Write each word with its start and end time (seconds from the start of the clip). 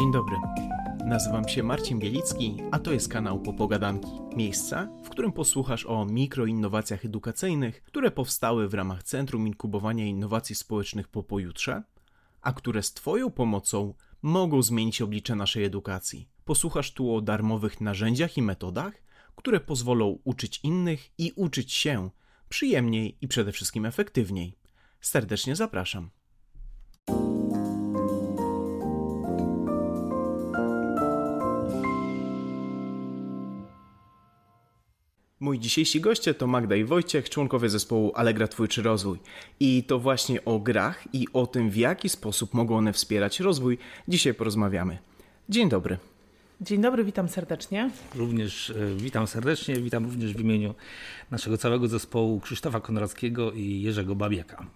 Dzień 0.00 0.12
dobry. 0.12 0.36
Nazywam 1.04 1.48
się 1.48 1.62
Marcin 1.62 1.98
Bielicki, 1.98 2.56
a 2.70 2.78
to 2.78 2.92
jest 2.92 3.08
kanał 3.08 3.40
Popogadanki. 3.40 4.10
Miejsca, 4.36 4.88
w 5.04 5.08
którym 5.08 5.32
posłuchasz 5.32 5.86
o 5.86 6.04
mikroinnowacjach 6.04 7.04
edukacyjnych, 7.04 7.82
które 7.82 8.10
powstały 8.10 8.68
w 8.68 8.74
ramach 8.74 9.02
Centrum 9.02 9.46
Inkubowania 9.46 10.06
Innowacji 10.06 10.54
Społecznych 10.54 11.08
po 11.08 11.22
pojutrze, 11.22 11.82
a 12.42 12.52
które 12.52 12.82
z 12.82 12.92
Twoją 12.92 13.30
pomocą 13.30 13.94
mogą 14.22 14.62
zmienić 14.62 15.02
oblicze 15.02 15.34
naszej 15.34 15.64
edukacji. 15.64 16.28
Posłuchasz 16.44 16.92
tu 16.92 17.14
o 17.14 17.20
darmowych 17.20 17.80
narzędziach 17.80 18.36
i 18.36 18.42
metodach, 18.42 18.94
które 19.36 19.60
pozwolą 19.60 20.18
uczyć 20.24 20.60
innych 20.62 21.10
i 21.18 21.32
uczyć 21.36 21.72
się 21.72 22.10
przyjemniej 22.48 23.18
i 23.20 23.28
przede 23.28 23.52
wszystkim 23.52 23.86
efektywniej. 23.86 24.58
Serdecznie 25.00 25.56
zapraszam. 25.56 26.10
Moi 35.40 35.58
dzisiejsi 35.58 36.00
goście 36.00 36.34
to 36.34 36.46
Magda 36.46 36.76
i 36.76 36.84
Wojciech, 36.84 37.30
członkowie 37.30 37.68
zespołu 37.68 38.12
Allegra 38.14 38.48
Twórczy 38.48 38.82
Rozwój. 38.82 39.18
I 39.60 39.84
to 39.84 39.98
właśnie 39.98 40.44
o 40.44 40.58
grach 40.58 41.04
i 41.12 41.26
o 41.32 41.46
tym, 41.46 41.70
w 41.70 41.76
jaki 41.76 42.08
sposób 42.08 42.54
mogą 42.54 42.76
one 42.76 42.92
wspierać 42.92 43.40
rozwój, 43.40 43.78
dzisiaj 44.08 44.34
porozmawiamy. 44.34 44.98
Dzień 45.48 45.68
dobry. 45.68 45.98
Dzień 46.60 46.80
dobry, 46.80 47.04
witam 47.04 47.28
serdecznie. 47.28 47.90
Również 48.14 48.70
e, 48.70 48.74
witam 48.96 49.26
serdecznie, 49.26 49.76
witam 49.76 50.04
również 50.04 50.34
w 50.34 50.40
imieniu 50.40 50.74
naszego 51.30 51.58
całego 51.58 51.88
zespołu 51.88 52.40
Krzysztofa 52.40 52.80
Konrackiego 52.80 53.52
i 53.52 53.82
Jerzego 53.82 54.14
Babiaka. 54.14 54.66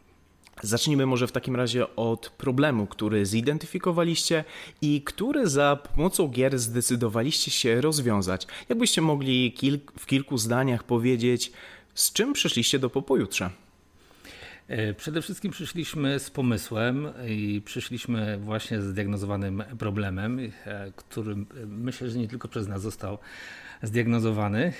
Zacznijmy 0.62 1.06
może 1.06 1.26
w 1.26 1.32
takim 1.32 1.56
razie 1.56 1.96
od 1.96 2.30
problemu, 2.30 2.86
który 2.86 3.26
zidentyfikowaliście 3.26 4.44
i 4.82 5.02
który 5.02 5.48
za 5.48 5.78
pomocą 5.94 6.28
gier 6.28 6.58
zdecydowaliście 6.58 7.50
się 7.50 7.80
rozwiązać. 7.80 8.46
Jakbyście 8.68 9.00
mogli 9.00 9.54
w 9.98 10.06
kilku 10.06 10.38
zdaniach 10.38 10.84
powiedzieć, 10.84 11.52
z 11.94 12.12
czym 12.12 12.32
przyszliście 12.32 12.78
do 12.78 12.90
popojutrze? 12.90 13.50
E, 14.68 14.94
przede 14.94 15.22
wszystkim 15.22 15.52
przyszliśmy 15.52 16.18
z 16.18 16.30
pomysłem 16.30 17.08
i 17.28 17.62
przyszliśmy 17.64 18.38
właśnie 18.38 18.80
z 18.80 18.84
zdiagnozowanym 18.84 19.64
problemem, 19.78 20.38
e, 20.40 20.92
który 20.96 21.32
e, 21.32 21.66
myślę, 21.66 22.10
że 22.10 22.18
nie 22.18 22.28
tylko 22.28 22.48
przez 22.48 22.68
nas 22.68 22.82
został 22.82 23.18
zdiagnozowany 23.82 24.72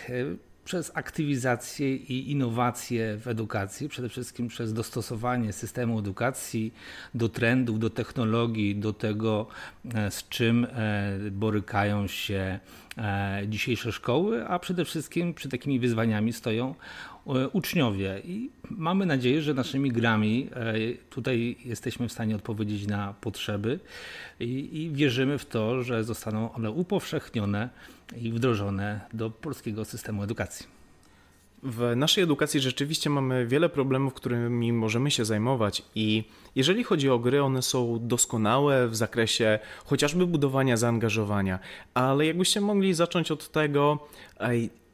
przez 0.64 0.92
aktywizację 0.94 1.96
i 1.96 2.30
innowacje 2.30 3.16
w 3.16 3.28
edukacji, 3.28 3.88
przede 3.88 4.08
wszystkim 4.08 4.48
przez 4.48 4.72
dostosowanie 4.72 5.52
systemu 5.52 5.98
edukacji 5.98 6.74
do 7.14 7.28
trendów, 7.28 7.78
do 7.78 7.90
technologii, 7.90 8.76
do 8.76 8.92
tego, 8.92 9.46
e, 9.94 10.10
z 10.10 10.28
czym 10.28 10.64
e, 10.64 11.18
borykają 11.30 12.06
się 12.06 12.58
e, 12.98 13.42
dzisiejsze 13.48 13.92
szkoły, 13.92 14.48
a 14.48 14.58
przede 14.58 14.84
wszystkim 14.84 15.34
przed 15.34 15.50
takimi 15.50 15.78
wyzwaniami 15.78 16.32
stoją 16.32 16.74
uczniowie. 17.52 18.20
I 18.24 18.50
mamy 18.70 19.06
nadzieję, 19.06 19.42
że 19.42 19.54
naszymi 19.54 19.92
grami 19.92 20.50
tutaj 21.10 21.56
jesteśmy 21.64 22.08
w 22.08 22.12
stanie 22.12 22.36
odpowiedzieć 22.36 22.86
na 22.86 23.14
potrzeby 23.20 23.80
i, 24.40 24.82
i 24.82 24.90
wierzymy 24.90 25.38
w 25.38 25.46
to, 25.46 25.82
że 25.82 26.04
zostaną 26.04 26.52
one 26.52 26.70
upowszechnione 26.70 27.68
i 28.16 28.32
wdrożone 28.32 29.00
do 29.12 29.30
polskiego 29.30 29.84
systemu 29.84 30.22
edukacji. 30.22 30.66
W 31.62 31.92
naszej 31.96 32.24
edukacji 32.24 32.60
rzeczywiście 32.60 33.10
mamy 33.10 33.46
wiele 33.46 33.68
problemów, 33.68 34.14
którymi 34.14 34.72
możemy 34.72 35.10
się 35.10 35.24
zajmować, 35.24 35.82
i 35.94 36.24
jeżeli 36.54 36.84
chodzi 36.84 37.10
o 37.10 37.18
gry, 37.18 37.42
one 37.42 37.62
są 37.62 37.98
doskonałe 38.02 38.88
w 38.88 38.96
zakresie 38.96 39.58
chociażby 39.84 40.26
budowania 40.26 40.76
zaangażowania, 40.76 41.58
ale 41.94 42.26
jakbyście 42.26 42.60
mogli 42.60 42.94
zacząć 42.94 43.30
od 43.30 43.50
tego, 43.50 44.08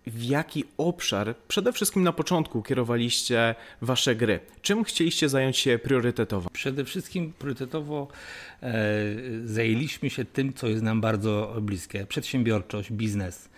w 0.07 0.23
jaki 0.25 0.65
obszar 0.79 1.35
przede 1.49 1.73
wszystkim 1.73 2.03
na 2.03 2.13
początku 2.13 2.63
kierowaliście 2.63 3.55
wasze 3.83 4.17
gry? 4.17 4.41
Czym 4.63 4.85
chcieliście 4.85 5.29
zająć 5.29 5.57
się 5.57 5.79
priorytetowo? 5.79 6.51
Przede 6.51 6.85
wszystkim 6.85 7.33
priorytetowo 7.33 8.09
e, 8.63 8.75
zajęliśmy 9.45 10.11
się 10.11 10.25
tym, 10.25 10.53
co 10.53 10.67
jest 10.67 10.83
nam 10.83 11.01
bardzo 11.01 11.57
bliskie: 11.61 12.07
przedsiębiorczość, 12.07 12.93
biznes. 12.93 13.49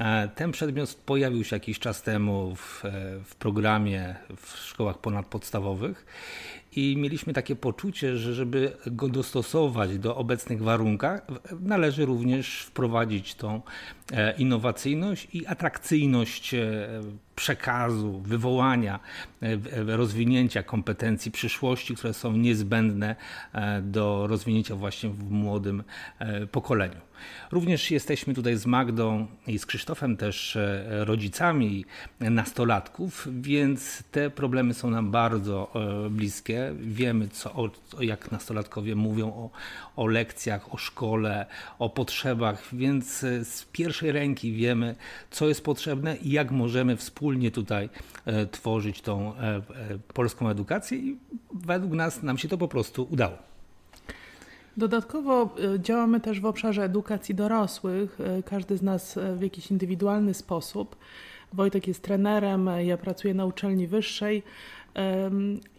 E, 0.00 0.28
ten 0.28 0.52
przedmiot 0.52 0.94
pojawił 0.94 1.44
się 1.44 1.56
jakiś 1.56 1.78
czas 1.78 2.02
temu 2.02 2.56
w, 2.56 2.84
e, 2.84 2.90
w 3.24 3.34
programie 3.34 4.14
w 4.36 4.56
szkołach 4.56 4.98
ponadpodstawowych 4.98 6.06
i 6.78 6.96
mieliśmy 6.96 7.32
takie 7.32 7.56
poczucie, 7.56 8.16
że 8.16 8.34
żeby 8.34 8.72
go 8.86 9.08
dostosować 9.08 9.98
do 9.98 10.16
obecnych 10.16 10.62
warunków, 10.62 11.10
należy 11.60 12.04
również 12.06 12.62
wprowadzić 12.62 13.34
tą 13.34 13.62
e, 14.12 14.36
innowacyjność 14.36 15.28
i 15.32 15.46
atrakcyjność 15.46 16.54
przekazu, 17.36 18.20
wywołania, 18.20 19.00
rozwinięcia 19.86 20.62
kompetencji 20.62 21.30
przyszłości, 21.30 21.94
które 21.94 22.14
są 22.14 22.32
niezbędne 22.32 23.16
do 23.82 24.26
rozwinięcia 24.26 24.76
właśnie 24.76 25.10
w 25.10 25.30
młodym 25.30 25.82
pokoleniu. 26.52 27.00
Również 27.50 27.90
jesteśmy 27.90 28.34
tutaj 28.34 28.56
z 28.56 28.66
Magdą 28.66 29.26
i 29.46 29.58
z 29.58 29.66
Krzysztofem 29.66 30.16
też 30.16 30.56
e, 30.56 31.04
rodzicami 31.04 31.84
nastolatków, 32.20 33.28
więc 33.40 34.02
te 34.10 34.30
problemy 34.30 34.74
są 34.74 34.90
nam 34.90 35.10
bardzo 35.10 35.70
e, 36.06 36.10
Wiemy, 36.74 37.28
co, 37.28 37.54
o, 37.54 37.70
jak 38.00 38.32
nastolatkowie 38.32 38.94
mówią 38.96 39.28
o, 39.28 39.50
o 39.96 40.06
lekcjach, 40.06 40.74
o 40.74 40.76
szkole, 40.76 41.46
o 41.78 41.90
potrzebach, 41.90 42.62
więc 42.72 43.24
e, 43.24 43.44
z 43.44 43.64
pierwszej 43.72 44.12
ręki 44.12 44.52
wiemy, 44.52 44.94
co 45.30 45.48
jest 45.48 45.64
potrzebne 45.64 46.16
i 46.16 46.30
jak 46.30 46.50
możemy 46.50 46.96
wspólnie 46.96 47.50
tutaj 47.50 47.88
tworzyć 48.50 49.00
tą 49.00 49.32
polską 50.14 50.48
edukację 50.48 50.98
i 50.98 51.18
według 51.54 51.92
nas 51.92 52.22
nam 52.22 52.38
się 52.38 52.48
to 52.48 52.58
po 52.58 52.68
prostu 52.68 53.08
udało. 53.10 53.38
Dodatkowo 54.76 55.54
działamy 55.78 56.20
też 56.20 56.40
w 56.40 56.46
obszarze 56.46 56.82
edukacji 56.84 57.34
dorosłych, 57.34 58.18
każdy 58.44 58.76
z 58.76 58.82
nas 58.82 59.18
w 59.36 59.42
jakiś 59.42 59.70
indywidualny 59.70 60.34
sposób. 60.34 60.96
Wojtek 61.52 61.88
jest 61.88 62.02
trenerem, 62.02 62.70
ja 62.84 62.96
pracuję 62.96 63.34
na 63.34 63.44
uczelni 63.44 63.86
wyższej 63.86 64.42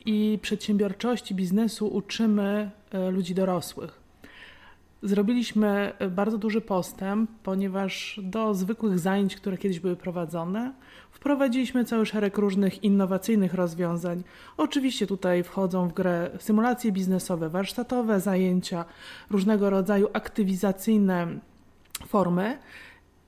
i 0.05 0.39
przedsiębiorczości, 0.41 1.35
biznesu 1.35 1.87
uczymy 1.87 2.71
ludzi 3.11 3.35
dorosłych. 3.35 3.99
Zrobiliśmy 5.03 5.93
bardzo 6.11 6.37
duży 6.37 6.61
postęp, 6.61 7.31
ponieważ 7.43 8.19
do 8.23 8.53
zwykłych 8.53 8.99
zajęć, 8.99 9.35
które 9.35 9.57
kiedyś 9.57 9.79
były 9.79 9.95
prowadzone, 9.95 10.73
wprowadziliśmy 11.11 11.85
cały 11.85 12.05
szereg 12.05 12.37
różnych 12.37 12.83
innowacyjnych 12.83 13.53
rozwiązań. 13.53 14.23
Oczywiście 14.57 15.07
tutaj 15.07 15.43
wchodzą 15.43 15.87
w 15.87 15.93
grę 15.93 16.29
symulacje 16.39 16.91
biznesowe, 16.91 17.49
warsztatowe 17.49 18.19
zajęcia, 18.19 18.85
różnego 19.29 19.69
rodzaju 19.69 20.07
aktywizacyjne 20.13 21.27
formy. 22.07 22.57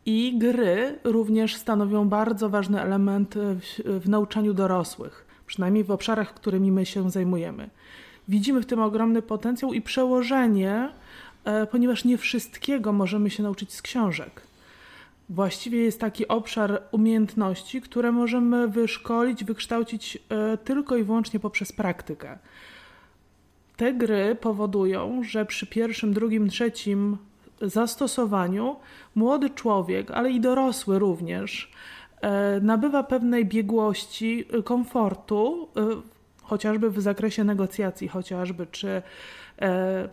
I 0.06 0.38
gry 0.38 1.00
również 1.04 1.56
stanowią 1.56 2.10
bardzo 2.10 2.50
ważny 2.50 2.82
element 2.82 3.36
w, 3.36 4.00
w 4.00 4.10
nauczaniu 4.10 4.54
dorosłych, 4.54 5.26
przynajmniej 5.52 5.84
w 5.84 5.92
obszarach, 5.92 6.34
którymi 6.34 6.72
my 6.72 6.86
się 6.86 7.12
zajmujemy. 7.12 7.70
Widzimy 8.28 8.62
w 8.62 8.66
tym 8.66 8.80
ogromny 8.80 9.22
potencjał 9.22 9.74
i 9.74 9.82
przełożenie 9.82 10.90
E, 11.46 11.68
ponieważ 11.68 12.06
nie 12.06 12.18
wszystkiego 12.18 12.94
możemy 12.94 13.30
się 13.30 13.44
nauczyć 13.44 13.74
z 13.74 13.82
książek. 13.82 14.42
Właściwie 15.30 15.84
jest 15.84 16.00
taki 16.00 16.28
obszar 16.28 16.82
umiejętności, 16.92 17.82
które 17.82 18.12
możemy 18.12 18.68
wyszkolić, 18.68 19.44
wykształcić 19.44 20.18
e, 20.30 20.58
tylko 20.58 20.98
i 20.98 21.04
wyłącznie 21.04 21.40
poprzez 21.40 21.72
praktykę. 21.72 22.38
Te 23.78 23.94
gry 23.94 24.36
powodują, 24.42 25.24
że 25.24 25.46
przy 25.46 25.68
pierwszym, 25.68 26.14
drugim, 26.14 26.50
trzecim 26.50 27.18
zastosowaniu 27.62 28.76
młody 29.16 29.50
człowiek, 29.50 30.12
ale 30.12 30.32
i 30.32 30.40
dorosły 30.40 31.00
również, 31.00 31.72
nabywa 32.62 33.04
pewnej 33.04 33.46
biegłości, 33.46 34.46
komfortu, 34.64 35.68
chociażby 36.52 36.90
w 36.92 37.02
zakresie 37.02 37.44
negocjacji, 37.44 38.08
chociażby 38.08 38.68
czy 38.72 39.02
e, 39.62 40.10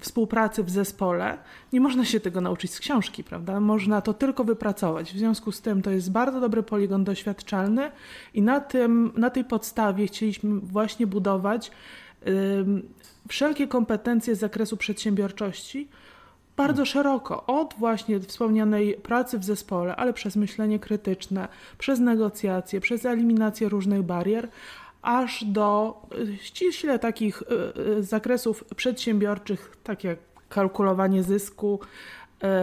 współpracy 0.00 0.64
w 0.64 0.70
zespole, 0.70 1.38
nie 1.72 1.80
można 1.80 2.04
się 2.04 2.20
tego 2.20 2.40
nauczyć 2.40 2.74
z 2.74 2.80
książki, 2.80 3.24
prawda? 3.24 3.60
Można 3.60 4.00
to 4.00 4.14
tylko 4.14 4.44
wypracować. 4.44 5.12
W 5.12 5.18
związku 5.18 5.52
z 5.52 5.60
tym 5.60 5.82
to 5.82 5.90
jest 5.90 6.12
bardzo 6.12 6.40
dobry 6.40 6.62
poligon 6.62 7.04
doświadczalny 7.04 7.90
i 8.34 8.42
na, 8.42 8.60
tym, 8.60 9.12
na 9.16 9.30
tej 9.30 9.44
podstawie 9.44 10.06
chcieliśmy 10.06 10.60
właśnie 10.60 11.06
budować 11.06 11.70
e, 11.70 12.30
wszelkie 13.28 13.68
kompetencje 13.68 14.36
z 14.36 14.38
zakresu 14.38 14.76
przedsiębiorczości, 14.76 15.88
bardzo 16.62 16.84
szeroko, 16.84 17.46
od 17.46 17.74
właśnie 17.78 18.20
wspomnianej 18.20 18.94
pracy 18.94 19.38
w 19.38 19.44
zespole, 19.44 19.96
ale 19.96 20.12
przez 20.12 20.36
myślenie 20.36 20.78
krytyczne, 20.78 21.48
przez 21.78 22.00
negocjacje, 22.00 22.80
przez 22.80 23.06
eliminację 23.06 23.68
różnych 23.68 24.02
barier, 24.02 24.48
aż 25.02 25.44
do 25.44 26.00
y, 26.18 26.38
ściśle 26.38 26.98
takich 26.98 27.42
y, 27.42 27.46
y, 27.98 28.02
zakresów 28.02 28.64
przedsiębiorczych, 28.76 29.76
tak 29.84 30.04
jak 30.04 30.18
kalkulowanie 30.48 31.22
zysku, 31.22 31.80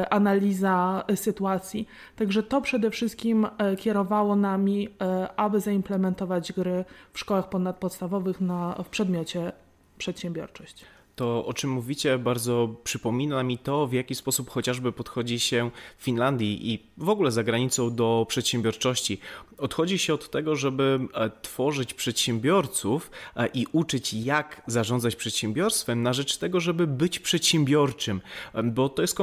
analiza 0.09 1.03
sytuacji. 1.15 1.87
Także 2.15 2.43
to 2.43 2.61
przede 2.61 2.91
wszystkim 2.91 3.47
kierowało 3.77 4.35
nami, 4.35 4.89
aby 5.35 5.59
zaimplementować 5.59 6.53
gry 6.53 6.85
w 7.13 7.19
szkołach 7.19 7.49
ponadpodstawowych 7.49 8.41
na, 8.41 8.75
w 8.83 8.89
przedmiocie 8.89 9.51
przedsiębiorczość 9.97 10.85
to 11.19 11.45
o 11.45 11.53
czym 11.53 11.69
mówicie 11.69 12.17
bardzo 12.17 12.75
przypomina 12.83 13.43
mi 13.43 13.57
to, 13.57 13.87
w 13.87 13.93
jaki 13.93 14.15
sposób 14.15 14.49
chociażby 14.49 14.91
podchodzi 14.91 15.39
się 15.39 15.71
w 15.97 16.03
Finlandii 16.03 16.73
i 16.73 16.79
w 16.97 17.09
ogóle 17.09 17.31
za 17.31 17.43
granicą 17.43 17.95
do 17.95 18.25
przedsiębiorczości. 18.29 19.19
Odchodzi 19.57 19.99
się 19.99 20.13
od 20.13 20.31
tego, 20.31 20.55
żeby 20.55 20.99
e, 21.13 21.31
tworzyć 21.41 21.93
przedsiębiorców 21.93 23.11
e, 23.35 23.47
i 23.47 23.65
uczyć, 23.71 24.13
jak 24.13 24.61
zarządzać 24.67 25.15
przedsiębiorstwem, 25.15 26.03
na 26.03 26.13
rzecz 26.13 26.37
tego, 26.37 26.59
żeby 26.59 26.87
być 26.87 27.19
przedsiębiorczym, 27.19 28.21
e, 28.53 28.63
bo 28.63 28.89
to 28.89 29.01
jest 29.01 29.17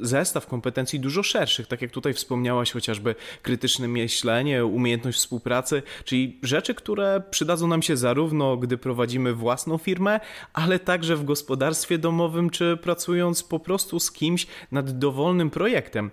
zestaw 0.00 0.46
kompetencji 0.46 1.00
dużo 1.00 1.22
szerszych, 1.22 1.66
tak 1.66 1.82
jak 1.82 1.90
tutaj 1.90 2.14
wspomniałaś, 2.14 2.72
chociażby 2.72 3.14
krytyczne 3.42 3.88
myślenie, 3.88 4.64
umiejętność 4.64 5.18
współpracy, 5.18 5.82
czyli 6.04 6.38
rzeczy, 6.42 6.74
które 6.74 7.22
przydadzą 7.30 7.68
nam 7.68 7.82
się 7.82 7.96
zarówno, 7.96 8.56
gdy 8.56 8.78
prowadzimy 8.78 9.34
własną 9.34 9.78
firmę, 9.78 10.20
ale 10.52 10.78
także 10.78 11.16
w 11.16 11.24
gospodarstwie 11.42 11.98
domowym, 11.98 12.50
czy 12.50 12.76
pracując 12.82 13.42
po 13.42 13.58
prostu 13.58 14.00
z 14.00 14.12
kimś 14.12 14.46
nad 14.72 14.98
dowolnym 14.98 15.50
projektem. 15.50 16.10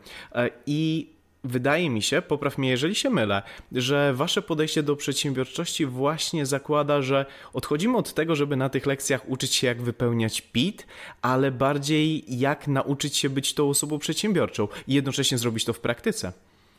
I 0.65 1.09
Wydaje 1.43 1.89
mi 1.89 2.01
się, 2.01 2.21
popraw 2.21 2.57
mnie 2.57 2.69
jeżeli 2.69 2.95
się 2.95 3.09
mylę, 3.09 3.41
że 3.71 4.13
wasze 4.13 4.41
podejście 4.41 4.83
do 4.83 4.95
przedsiębiorczości 4.95 5.85
właśnie 5.85 6.45
zakłada, 6.45 7.01
że 7.01 7.25
odchodzimy 7.53 7.97
od 7.97 8.13
tego, 8.13 8.35
żeby 8.35 8.55
na 8.55 8.69
tych 8.69 8.85
lekcjach 8.85 9.29
uczyć 9.29 9.55
się 9.55 9.67
jak 9.67 9.81
wypełniać 9.81 10.41
PIT, 10.41 10.87
ale 11.21 11.51
bardziej 11.51 12.23
jak 12.39 12.67
nauczyć 12.67 13.17
się 13.17 13.29
być 13.29 13.53
tą 13.53 13.69
osobą 13.69 13.99
przedsiębiorczą 13.99 14.67
i 14.87 14.93
jednocześnie 14.93 15.37
zrobić 15.37 15.65
to 15.65 15.73
w 15.73 15.79
praktyce. 15.79 16.33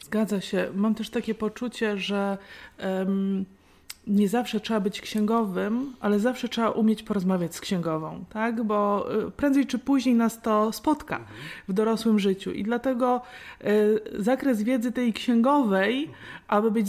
Zgadza 0.05 0.41
się. 0.41 0.71
Mam 0.75 0.95
też 0.95 1.11
takie 1.11 1.35
poczucie, 1.35 1.99
że. 1.99 2.39
Um 2.79 3.45
nie 4.07 4.29
zawsze 4.29 4.61
trzeba 4.61 4.81
być 4.81 5.01
księgowym, 5.01 5.95
ale 6.01 6.21
zawsze 6.21 6.49
trzeba 6.49 6.71
umieć 6.71 7.03
porozmawiać 7.03 7.55
z 7.55 7.61
księgową, 7.61 8.25
tak? 8.31 8.63
Bo 8.63 9.07
y, 9.29 9.31
prędzej 9.31 9.67
czy 9.67 9.79
później 9.79 10.15
nas 10.15 10.43
to 10.43 10.73
spotka 10.73 11.21
w 11.69 11.73
dorosłym 11.73 12.19
życiu. 12.19 12.53
I 12.53 12.63
dlatego 12.63 13.23
y, 13.65 14.01
zakres 14.19 14.63
wiedzy 14.63 14.93
tej 14.93 15.13
księgowej, 15.13 16.11
aby 16.51 16.71
być 16.71 16.87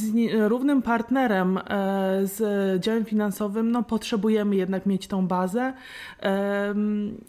równym 0.47 0.81
partnerem 0.81 1.57
e, 1.57 1.61
z 2.23 2.39
działem 2.83 3.05
finansowym, 3.05 3.71
no 3.71 3.83
potrzebujemy 3.83 4.55
jednak 4.55 4.85
mieć 4.85 5.07
tą 5.07 5.27
bazę. 5.27 5.73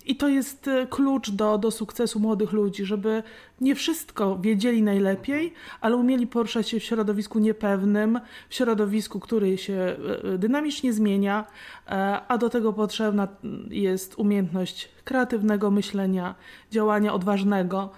I 0.07 0.17
to 0.17 0.29
jest 0.29 0.71
klucz 0.91 1.31
do, 1.31 1.59
do 1.59 1.71
sukcesu 1.71 2.21
młodych 2.21 2.53
ludzi, 2.53 2.85
żeby 2.85 3.23
nie 3.63 3.75
wszystko 3.75 4.39
wiedzieli 4.39 4.83
najlepiej, 4.83 5.53
ale 5.81 5.97
umieli 5.97 6.27
poruszać 6.27 6.69
się 6.69 6.81
w 6.81 6.85
środowisku 6.85 7.39
niepewnym, 7.39 8.21
w 8.49 8.55
środowisku, 8.55 9.21
który 9.21 9.59
się 9.59 9.75
e, 9.75 9.97
e, 10.35 10.39
dynamicznie 10.39 10.93
zmienia, 10.93 11.47
e, 11.87 12.21
a 12.29 12.39
do 12.39 12.49
tego 12.51 12.73
potrzebna 12.73 13.29
jest 13.71 14.19
umiejętność 14.19 14.89
kreatywnego 15.05 15.71
myślenia, 15.71 16.35
działania 16.71 17.15
odważnego. 17.15 17.91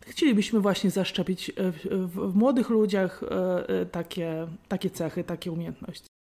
Chcielibyśmy 0.00 0.60
właśnie 0.60 0.90
zaszczepić 0.90 1.52
w, 1.56 2.08
w, 2.08 2.32
w 2.32 2.34
młodych 2.34 2.70
ludziach 2.70 3.24
takie, 3.92 4.46
takie 4.68 4.90
cechy, 4.90 5.24
takie 5.24 5.52
umiejętności. 5.52 6.13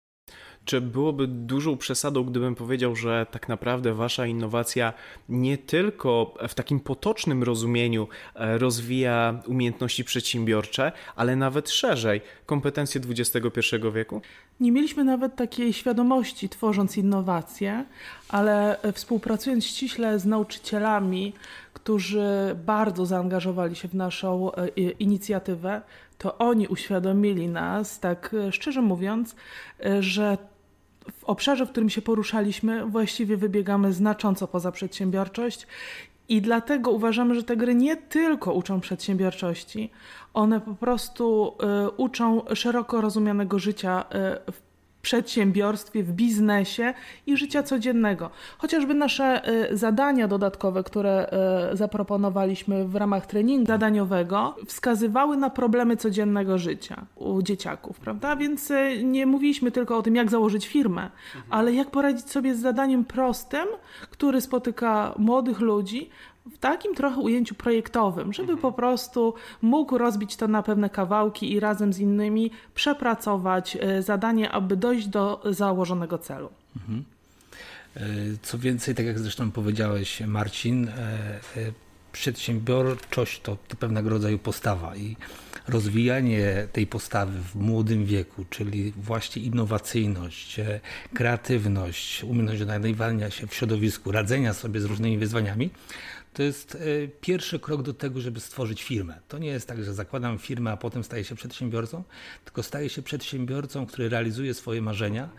Czy 0.66 0.82
byłoby 0.82 1.28
dużą 1.28 1.78
przesadą, 1.78 2.24
gdybym 2.24 2.56
powiedział, 2.56 2.96
że 2.96 3.26
tak 3.32 3.50
naprawdę 3.50 3.94
wasza 3.94 4.26
innowacja 4.26 4.94
nie 5.30 5.58
tylko 5.58 6.34
w 6.50 6.54
takim 6.54 6.80
potocznym 6.80 7.44
rozumieniu 7.44 8.08
e, 8.36 8.58
rozwija 8.58 9.42
umiejętności 9.48 10.04
przedsiębiorcze, 10.04 10.92
ale 11.16 11.36
nawet 11.36 11.70
szerzej 11.70 12.22
kompetencje 12.46 13.02
XXI 13.10 13.60
wieku? 13.94 14.22
Nie 14.60 14.72
mieliśmy 14.72 15.04
nawet 15.04 15.36
takiej 15.36 15.74
świadomości, 15.74 16.50
tworząc 16.50 16.98
innowacje, 16.98 17.86
ale 18.30 18.78
współpracując 18.94 19.66
ściśle 19.66 20.20
z 20.20 20.26
nauczycielami, 20.26 21.34
którzy 21.74 22.56
bardzo 22.66 23.06
zaangażowali 23.06 23.76
się 23.76 23.88
w 23.88 23.96
naszą 23.96 24.56
e, 24.56 24.68
inicjatywę, 24.78 25.82
to 26.18 26.38
oni 26.38 26.68
uświadomili 26.68 27.48
nas, 27.48 28.00
tak 28.00 28.36
e, 28.48 28.52
szczerze 28.52 28.82
mówiąc, 28.82 29.36
że 30.00 30.38
w 31.12 31.24
obszarze, 31.24 31.66
w 31.66 31.70
którym 31.70 31.90
się 31.90 32.02
poruszaliśmy, 32.02 32.86
właściwie 32.86 33.38
wybiegamy 33.38 33.94
znacząco 33.94 34.48
poza 34.48 34.72
przedsiębiorczość. 34.72 35.68
I 36.30 36.42
dlatego 36.42 36.92
uważamy, 36.92 37.36
że 37.36 37.44
te 37.44 37.58
gry 37.58 37.76
nie 37.76 37.98
tylko 37.98 38.54
uczą 38.54 38.80
przedsiębiorczości, 38.80 39.90
one 40.34 40.62
po 40.62 40.74
prostu 40.74 41.56
y, 41.88 41.90
uczą 41.90 42.42
szeroko 42.54 43.02
rozumianego 43.02 43.60
życia 43.60 44.06
y, 44.48 44.52
w 44.52 44.73
przedsiębiorstwie, 45.04 46.04
w 46.04 46.12
biznesie 46.12 46.94
i 47.28 47.38
życia 47.38 47.64
codziennego. 47.64 48.30
Chociażby 48.58 48.94
nasze 48.94 49.50
y, 49.72 49.78
zadania 49.78 50.28
dodatkowe, 50.28 50.84
które 50.84 51.30
y, 51.74 51.78
zaproponowaliśmy 51.78 52.88
w 52.88 52.96
ramach 52.96 53.26
treningu 53.26 53.68
zadaniowego, 53.68 54.56
wskazywały 54.68 55.38
na 55.38 55.50
problemy 55.50 55.98
codziennego 55.98 56.58
życia 56.58 57.06
u 57.16 57.42
dzieciaków, 57.42 58.00
prawda? 58.00 58.36
Więc 58.36 58.72
y, 58.72 59.04
nie 59.04 59.26
mówiliśmy 59.26 59.72
tylko 59.72 59.98
o 59.98 60.02
tym, 60.02 60.16
jak 60.16 60.30
założyć 60.30 60.68
firmę, 60.68 61.02
mhm. 61.02 61.44
ale 61.50 61.74
jak 61.74 61.92
poradzić 61.92 62.30
sobie 62.30 62.56
z 62.56 62.60
zadaniem 62.60 63.06
prostym, 63.06 63.68
który 64.10 64.42
spotyka 64.42 65.14
młodych 65.18 65.60
ludzi, 65.60 66.10
w 66.52 66.58
takim 66.58 66.96
trochę 66.96 67.18
ujęciu 67.18 67.56
projektowym, 67.56 68.34
żeby 68.34 68.54
mhm. 68.54 68.62
po 68.62 68.72
prostu 68.72 69.34
mógł 69.62 69.98
rozbić 69.98 70.36
to 70.36 70.48
na 70.48 70.64
pewne 70.64 70.90
kawałki 70.90 71.52
i 71.52 71.60
razem 71.60 71.94
z 71.94 72.00
innymi 72.00 72.52
przepracować 72.76 73.78
e, 73.80 74.02
zadanie, 74.02 74.52
aby 74.52 74.78
dojść 74.78 75.08
do 75.08 75.44
założonego 75.50 76.18
celu. 76.18 76.50
Mhm. 76.76 77.04
E, 77.96 78.02
co 78.42 78.58
więcej, 78.58 78.96
tak 78.96 79.06
jak 79.06 79.20
zresztą 79.20 79.52
powiedziałeś, 79.52 80.22
Marcin, 80.22 80.88
e, 80.88 81.40
przedsiębiorczość 82.12 83.42
to 83.42 83.58
pewnego 83.80 84.10
rodzaju 84.10 84.40
postawa 84.40 84.96
i 84.96 85.16
rozwijanie 85.68 86.68
tej 86.72 86.88
postawy 86.88 87.40
w 87.40 87.56
młodym 87.56 88.06
wieku, 88.06 88.46
czyli 88.50 88.94
właśnie 88.98 89.42
innowacyjność, 89.42 90.62
kreatywność, 91.14 92.24
umiejętność 92.24 92.62
odnajdywania 92.62 93.30
się 93.30 93.48
w 93.48 93.54
środowisku, 93.54 94.12
radzenia 94.12 94.54
sobie 94.54 94.80
z 94.80 94.86
różnymi 94.86 95.18
wyzwaniami, 95.18 95.70
to 96.34 96.44
jest 96.44 96.76
e, 96.76 96.80
pierwszy 97.22 97.60
krok 97.60 97.82
do 97.82 97.94
tego, 97.94 98.22
żeby 98.22 98.40
stworzyć 98.40 98.84
firmę. 98.84 99.20
To 99.28 99.38
nie 99.38 99.48
jest 99.48 99.68
tak, 99.68 99.84
że 99.84 99.94
zakładam 99.94 100.38
firmę, 100.38 100.72
a 100.72 100.78
potem 100.78 101.04
staję 101.04 101.24
się 101.24 101.36
przedsiębiorcą, 101.36 102.04
tylko 102.46 102.64
staję 102.64 102.90
się 102.90 103.02
przedsiębiorcą, 103.02 103.86
który 103.86 104.10
realizuje 104.10 104.54
swoje 104.54 104.82
marzenia, 104.82 105.30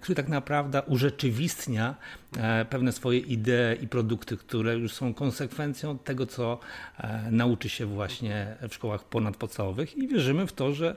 który 0.00 0.14
tak 0.14 0.28
naprawdę 0.28 0.82
urzeczywistnia 0.82 1.94
e, 2.36 2.64
pewne 2.64 2.92
swoje 2.92 3.18
idee 3.18 3.82
i 3.82 3.88
produkty, 3.88 4.36
które 4.36 4.76
już 4.76 4.92
są 4.92 5.14
konsekwencją 5.14 5.98
tego, 5.98 6.26
co 6.26 6.58
nauczy 7.30 7.68
się 7.68 7.86
właśnie 7.86 8.56
w 8.68 8.74
szkołach 8.74 9.04
ponadpodstawowych 9.04 9.96
i 9.96 10.08
wierzymy 10.08 10.46
w 10.46 10.52
to, 10.52 10.72
że 10.72 10.96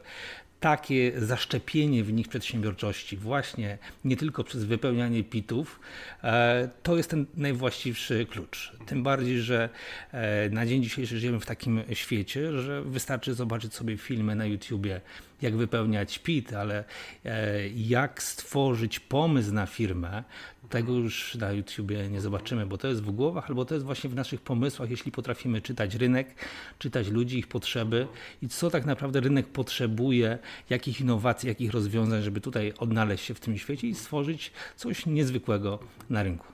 takie 0.60 1.12
zaszczepienie 1.18 2.04
w 2.04 2.13
nich 2.13 2.27
przedsiębiorczości, 2.27 3.18
właśnie 3.18 3.77
nie 4.06 4.18
tylko 4.18 4.44
przez 4.44 4.63
wypełnianie 4.63 5.24
pitów, 5.24 5.80
e, 6.24 6.70
to 6.84 6.98
jest 6.98 7.10
ten 7.10 7.25
najwłaściwszy 7.36 8.25
klucz. 8.25 8.74
Tym 8.86 9.04
bardziej, 9.04 9.42
że 9.42 9.70
e, 10.12 10.50
na 10.50 10.66
dzień 10.66 10.84
dzisiejszy 10.84 11.20
żyjemy 11.20 11.39
w 11.39 11.46
takim 11.46 11.82
świecie, 11.94 12.62
że 12.62 12.82
wystarczy 12.82 13.34
zobaczyć 13.34 13.74
sobie 13.74 13.98
filmy 13.98 14.36
na 14.36 14.46
YouTubie, 14.46 15.01
jak 15.41 15.56
wypełniać 15.56 16.20
PIT, 16.20 16.53
ale 16.53 16.84
e, 17.25 17.70
jak 17.70 18.24
stworzyć 18.24 19.00
pomysł 19.00 19.53
na 19.53 19.65
firmę, 19.65 20.24
tego 20.70 20.94
już 20.94 21.36
na 21.36 21.51
YouTubie 21.51 22.10
nie 22.10 22.22
zobaczymy, 22.22 22.65
bo 22.65 22.77
to 22.77 22.88
jest 22.88 23.03
w 23.03 23.12
głowach, 23.12 23.50
albo 23.50 23.65
to 23.65 23.74
jest 23.74 23.86
właśnie 23.86 24.10
w 24.10 24.15
naszych 24.15 24.41
pomysłach, 24.41 24.89
jeśli 24.89 25.12
potrafimy 25.12 25.62
czytać 25.62 25.96
rynek, 25.96 26.36
czytać 26.79 27.08
ludzi, 27.08 27.39
ich 27.39 27.48
potrzeby 27.48 28.08
i 28.41 28.50
co 28.50 28.70
tak 28.70 28.86
naprawdę 28.86 29.20
rynek 29.20 29.48
potrzebuje, 29.48 30.38
jakich 30.70 31.01
innowacji, 31.01 31.50
jakich 31.50 31.72
rozwiązań, 31.72 32.22
żeby 32.22 32.41
tutaj 32.41 32.74
odnaleźć 32.79 33.25
się 33.25 33.34
w 33.34 33.39
tym 33.39 33.58
świecie 33.58 33.88
i 33.88 33.96
stworzyć 33.96 34.51
coś 34.75 35.06
niezwykłego 35.06 35.79
na 36.10 36.24
rynku. 36.24 36.46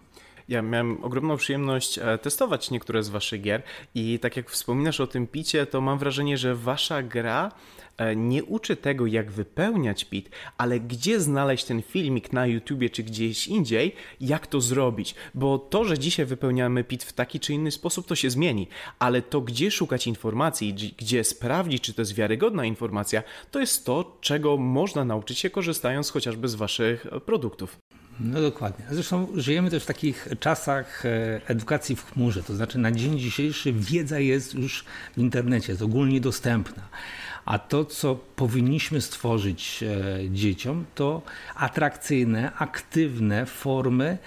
Ja 0.49 0.61
miałem 0.61 1.03
ogromną 1.03 1.37
przyjemność 1.37 1.99
e, 1.99 2.17
testować 2.17 2.71
niektóre 2.71 3.03
z 3.03 3.09
waszych 3.09 3.41
gier 3.41 3.63
i 3.95 4.19
tak 4.19 4.37
jak 4.37 4.49
wspominasz 4.49 4.99
o 4.99 5.07
tym 5.07 5.27
picie, 5.27 5.65
to 5.65 5.81
mam 5.81 5.99
wrażenie, 5.99 6.37
że 6.37 6.55
wasza 6.55 7.03
gra 7.03 7.51
nie 8.15 8.43
uczy 8.43 8.75
tego, 8.75 9.05
jak 9.05 9.31
wypełniać 9.31 10.05
PIT, 10.05 10.29
ale 10.57 10.79
gdzie 10.79 11.19
znaleźć 11.19 11.65
ten 11.65 11.81
filmik 11.81 12.33
na 12.33 12.47
YouTubie 12.47 12.89
czy 12.89 13.03
gdzieś 13.03 13.47
indziej, 13.47 13.95
jak 14.21 14.47
to 14.47 14.61
zrobić. 14.61 15.15
Bo 15.33 15.57
to, 15.57 15.85
że 15.85 15.99
dzisiaj 15.99 16.25
wypełniamy 16.25 16.83
PIT 16.83 17.03
w 17.03 17.13
taki 17.13 17.39
czy 17.39 17.53
inny 17.53 17.71
sposób, 17.71 18.07
to 18.07 18.15
się 18.15 18.29
zmieni, 18.29 18.67
ale 18.99 19.21
to, 19.21 19.41
gdzie 19.41 19.71
szukać 19.71 20.07
informacji, 20.07 20.93
gdzie 20.97 21.23
sprawdzić, 21.23 21.83
czy 21.83 21.93
to 21.93 22.01
jest 22.01 22.15
wiarygodna 22.15 22.65
informacja, 22.65 23.23
to 23.51 23.59
jest 23.59 23.85
to, 23.85 24.17
czego 24.21 24.57
można 24.57 25.05
nauczyć 25.05 25.39
się 25.39 25.49
korzystając 25.49 26.09
chociażby 26.09 26.47
z 26.47 26.55
Waszych 26.55 27.07
produktów. 27.25 27.77
No 28.19 28.41
dokładnie. 28.41 28.85
Zresztą 28.91 29.27
żyjemy 29.35 29.69
też 29.69 29.83
w 29.83 29.85
takich 29.85 30.27
czasach 30.39 31.05
e, 31.05 31.41
edukacji 31.47 31.95
w 31.95 32.11
chmurze, 32.11 32.43
to 32.43 32.55
znaczy 32.55 32.77
na 32.77 32.91
dzień 32.91 33.19
dzisiejszy 33.19 33.73
wiedza 33.73 34.19
jest 34.19 34.53
już 34.53 34.85
w 35.13 35.17
internecie, 35.17 35.71
jest 35.71 35.81
ogólnie 35.81 36.21
dostępna. 36.21 36.83
A 37.45 37.59
to, 37.59 37.85
co 37.85 38.15
powinniśmy 38.35 39.01
stworzyć 39.01 39.83
e, 39.83 40.29
dzieciom, 40.29 40.85
to 40.95 41.21
atrakcyjne, 41.55 42.51
aktywne 42.57 43.45
formy 43.45 44.17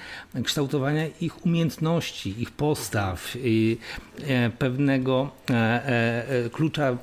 kształtowania 0.44 1.06
ich 1.20 1.46
umiejętności, 1.46 2.42
ich 2.42 2.50
postaw, 2.50 3.36
e, 4.26 4.50
pewnego 4.50 5.30
klucza, 6.52 6.96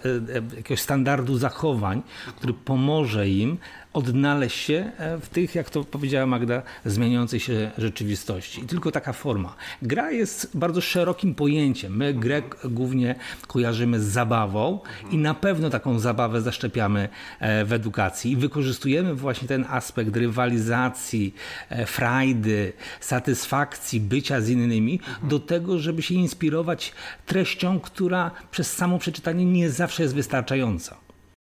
jakiegoś 0.55 0.81
standardu 0.81 1.37
zachowań, 1.37 2.01
który 2.37 2.53
pomoże 2.53 3.29
im 3.29 3.57
odnaleźć 3.93 4.57
się 4.57 4.91
e, 4.97 5.17
w 5.17 5.29
tych, 5.29 5.55
jak 5.55 5.69
to 5.69 5.83
powiedziała 5.83 6.25
Magda, 6.25 6.61
zmieniającej 6.85 7.39
się 7.39 7.71
rzeczywistości. 7.77 8.63
I 8.63 8.67
tylko 8.67 8.91
taka 8.91 9.13
forma. 9.13 9.55
Gra 9.81 10.11
jest 10.11 10.57
bardzo 10.57 10.81
szerokim 10.81 11.35
pojęciem. 11.35 11.97
My 11.97 12.13
grę 12.13 12.41
głównie 12.63 13.15
kojarzymy 13.47 13.99
z 13.99 14.03
zabawą 14.03 14.79
i 15.11 15.17
na 15.17 15.33
pewno 15.33 15.69
taką 15.69 15.99
zabawę 15.99 16.41
zaszczepiamy 16.41 17.09
e, 17.39 17.65
w 17.65 17.73
edukacji 17.73 18.31
i 18.31 18.35
wykorzystujemy 18.35 19.15
właśnie 19.15 19.47
ten 19.47 19.65
aspekt 19.69 20.15
rywalizacji, 20.15 21.35
e, 21.69 21.85
frajdy, 21.85 22.73
satysfakcji, 22.99 23.99
bycia 23.99 24.41
z 24.41 24.49
innymi 24.49 24.99
do 25.23 25.39
tego, 25.39 25.79
żeby 25.79 26.01
się 26.01 26.15
inspirować 26.15 26.93
treścią, 27.25 27.79
która 27.79 28.31
przez 28.51 28.73
samo 28.73 28.99
przeczytanie 28.99 29.45
nie 29.45 29.69
zawsze 29.69 30.03
jest 30.03 30.15
wystarczająca. 30.15 31.02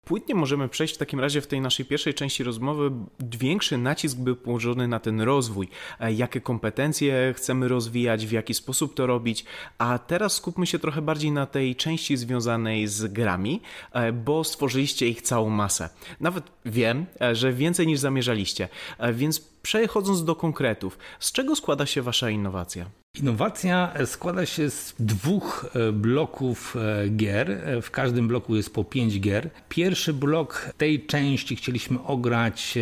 Płynnie 0.09 0.35
możemy 0.35 0.69
przejść 0.69 0.95
w 0.95 0.99
takim 0.99 1.21
razie 1.21 1.41
w 1.41 1.47
tej 1.47 1.61
naszej 1.61 1.87
pierwszej 1.87 2.15
części 2.15 2.45
rozmowy. 2.45 2.91
Większy 3.21 3.79
nacisk 3.79 4.19
był 4.19 4.37
położony 4.37 4.89
na 4.89 5.01
ten 5.01 5.21
rozwój, 5.21 5.69
e, 6.01 6.13
jakie 6.13 6.41
kompetencje 6.41 7.35
chcemy 7.37 7.69
rozwijać, 7.69 8.27
w 8.27 8.33
jaki 8.33 8.55
sposób 8.55 8.95
to 8.95 9.07
robić, 9.07 9.45
a 9.79 9.99
teraz 9.99 10.33
skupmy 10.33 10.67
się 10.67 10.79
trochę 10.79 11.03
bardziej 11.03 11.33
na 11.33 11.47
tej 11.47 11.77
części 11.77 12.17
związanej 12.17 12.87
z 12.87 13.13
grami, 13.13 13.61
e, 13.93 14.13
bo 14.13 14.45
stworzyliście 14.45 15.09
ich 15.09 15.23
całą 15.23 15.51
masę. 15.51 15.89
Nawet 16.21 16.45
wiem, 16.65 17.07
e, 17.21 17.35
że 17.35 17.53
więcej 17.53 17.87
niż 17.87 17.99
zamierzaliście, 17.99 18.69
więc 19.13 19.58
przechodząc 19.69 20.25
do 20.25 20.35
konkretów, 20.35 20.99
z 21.21 21.33
czego 21.33 21.57
składa 21.57 21.87
się 21.87 22.03
Wasza 22.03 22.31
innowacja? 22.31 22.87
Innowacja 23.21 23.95
składa 24.07 24.47
się 24.47 24.71
z 24.71 24.95
dwóch 24.99 25.67
e, 25.75 25.93
bloków 25.93 26.77
e, 26.77 27.09
gier. 27.09 27.51
E, 27.51 27.83
w 27.83 27.91
każdym 27.91 28.29
bloku 28.29 28.57
jest 28.57 28.75
po 28.75 28.85
pięć 28.85 29.21
gier. 29.21 29.51
Pierwszy 29.69 30.13
blok 30.13 30.71
tej 30.77 31.07
części 31.07 31.57
chcieliśmy 31.57 32.03
ograć 32.03 32.79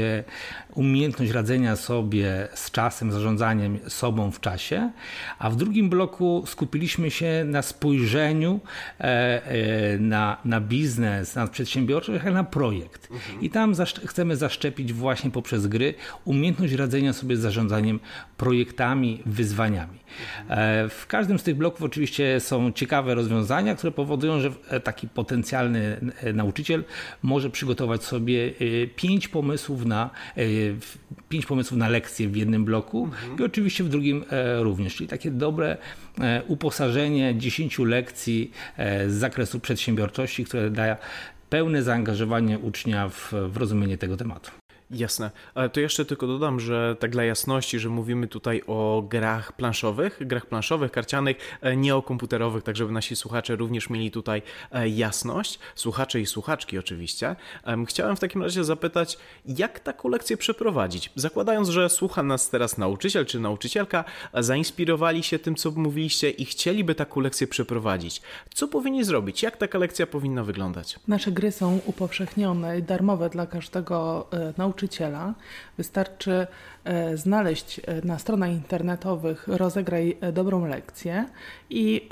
umiejętność 0.76 1.33
radzenia 1.33 1.76
sobie 1.76 2.49
z 2.54 2.71
czasem, 2.71 3.12
zarządzaniem 3.12 3.78
sobą 3.88 4.30
w 4.30 4.40
czasie, 4.40 4.90
a 5.38 5.50
w 5.50 5.56
drugim 5.56 5.90
bloku 5.90 6.45
skupiliśmy 6.47 7.11
się 7.11 7.45
na 7.47 7.62
spojrzeniu 7.62 8.61
na, 10.00 10.37
na 10.45 10.61
biznes, 10.61 11.35
na 11.35 11.47
przedsiębiorczość, 11.47 12.25
na 12.33 12.45
projekt. 12.45 13.09
Mhm. 13.11 13.40
I 13.40 13.50
tam 13.50 13.75
chcemy 14.06 14.37
zaszczepić 14.37 14.92
właśnie 14.92 15.30
poprzez 15.30 15.66
gry 15.66 15.95
umiejętność 16.25 16.73
radzenia 16.73 17.12
sobie 17.12 17.37
z 17.37 17.40
zarządzaniem 17.40 18.00
projektami, 18.37 19.23
wyzwaniami. 19.26 19.99
E, 20.48 20.88
w 20.88 21.06
każdym 21.06 21.38
z 21.38 21.42
tych 21.42 21.56
bloków 21.56 21.82
oczywiście 21.82 22.40
są 22.40 22.72
ciekawe 22.72 23.14
rozwiązania, 23.14 23.75
które 23.75 23.92
powodują, 23.92 24.40
że 24.40 24.50
e, 24.68 24.80
taki 24.80 25.08
potencjalny 25.08 26.00
e, 26.22 26.32
nauczyciel 26.32 26.84
może 27.22 27.50
przygotować 27.50 28.04
sobie 28.04 28.52
pięć 28.96 29.28
pomysłów 29.28 29.84
na, 29.84 30.10
pięć 31.28 31.46
pomysłów 31.46 31.78
na 31.78 31.88
lekcję 31.88 32.28
w 32.28 32.36
jednym 32.36 32.64
bloku 32.64 33.04
mhm. 33.04 33.38
i 33.38 33.42
oczywiście 33.42 33.84
w 33.84 33.88
drugim 33.88 34.25
również. 34.58 34.96
Czyli 34.96 35.08
takie 35.08 35.30
dobre 35.30 35.76
uposażenie 36.46 37.34
10 37.38 37.78
lekcji 37.78 38.50
z 39.06 39.12
zakresu 39.12 39.60
przedsiębiorczości, 39.60 40.44
które 40.44 40.70
daje 40.70 40.96
pełne 41.50 41.82
zaangażowanie 41.82 42.58
ucznia 42.58 43.08
w, 43.08 43.32
w 43.48 43.56
rozumienie 43.56 43.98
tego 43.98 44.16
tematu. 44.16 44.50
Jasne. 44.90 45.31
Ale 45.55 45.69
to 45.69 45.81
jeszcze 45.81 46.05
tylko 46.05 46.26
dodam, 46.26 46.61
że 46.61 46.97
tak 47.00 47.11
dla 47.11 47.25
jasności, 47.25 47.78
że 47.78 47.88
mówimy 47.88 48.28
tutaj 48.28 48.62
o 48.66 49.05
grach 49.09 49.52
planszowych, 49.52 50.19
grach 50.21 50.47
planszowych, 50.47 50.93
karcianych, 50.93 51.37
e, 51.61 51.76
nie 51.76 51.97
o 51.97 52.02
komputerowych, 52.02 52.62
tak 52.64 52.76
żeby 52.76 52.93
nasi 52.93 53.16
słuchacze 53.16 53.57
również 53.57 53.90
mieli 53.90 54.11
tutaj 54.11 54.43
e, 54.73 54.88
jasność. 54.88 55.59
Słuchacze 55.75 56.21
i 56.21 56.26
słuchaczki 56.26 56.78
oczywiście. 56.78 57.37
Chciałem 57.87 58.16
w 58.16 58.21
takim 58.21 58.43
razie 58.43 58.64
zapytać, 58.64 59.19
jak 59.47 59.81
taką 59.81 60.09
lekcję 60.09 60.37
przeprowadzić? 60.37 61.12
Zakładając, 61.14 61.69
że 61.69 61.88
słucha 61.88 62.23
nas 62.23 62.50
teraz 62.50 62.78
nauczyciel 62.78 63.26
czy 63.26 63.40
nauczycielka, 63.40 64.05
zainspirowali 64.35 65.23
się 65.23 65.38
tym, 65.38 65.55
co 65.55 65.71
mówiliście 65.71 66.31
i 66.31 66.45
chcieliby 66.45 66.95
taką 66.95 67.21
lekcję 67.21 67.47
przeprowadzić. 67.47 68.23
Co 68.55 68.69
powinni 68.69 69.05
zrobić? 69.05 69.43
Jak 69.43 69.57
taka 69.57 69.78
lekcja 69.78 70.07
powinna 70.07 70.45
wyglądać? 70.45 70.99
Nasze 71.09 71.33
gry 71.33 71.52
są 71.52 71.81
upowszechnione 71.87 72.78
i 72.78 72.83
darmowe 72.83 73.31
dla 73.31 73.47
każdego 73.47 74.26
e, 74.33 74.52
nauczyciela 74.57 74.75
nauczyciela. 74.76 75.35
Wystarczy 75.78 76.47
e, 76.85 77.16
znaleźć 77.16 77.80
e, 77.87 78.06
na 78.06 78.18
stronach 78.18 78.50
internetowych 78.50 79.49
rozegraj 79.49 80.16
e, 80.21 80.33
dobrą 80.33 80.66
lekcję 80.66 81.26
i 81.71 82.09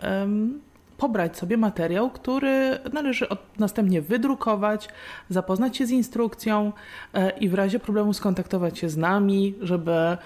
pobrać 0.96 1.36
sobie 1.36 1.56
materiał, 1.56 2.10
który 2.10 2.78
należy 2.92 3.26
następnie 3.58 4.02
wydrukować, 4.02 4.88
zapoznać 5.30 5.76
się 5.76 5.86
z 5.86 5.90
instrukcją 5.90 6.72
e, 7.14 7.30
i 7.30 7.48
w 7.48 7.54
razie 7.54 7.78
problemu 7.78 8.12
skontaktować 8.12 8.78
się 8.78 8.88
z 8.88 8.96
nami, 8.96 9.54
żeby 9.60 9.92
e, 9.92 10.16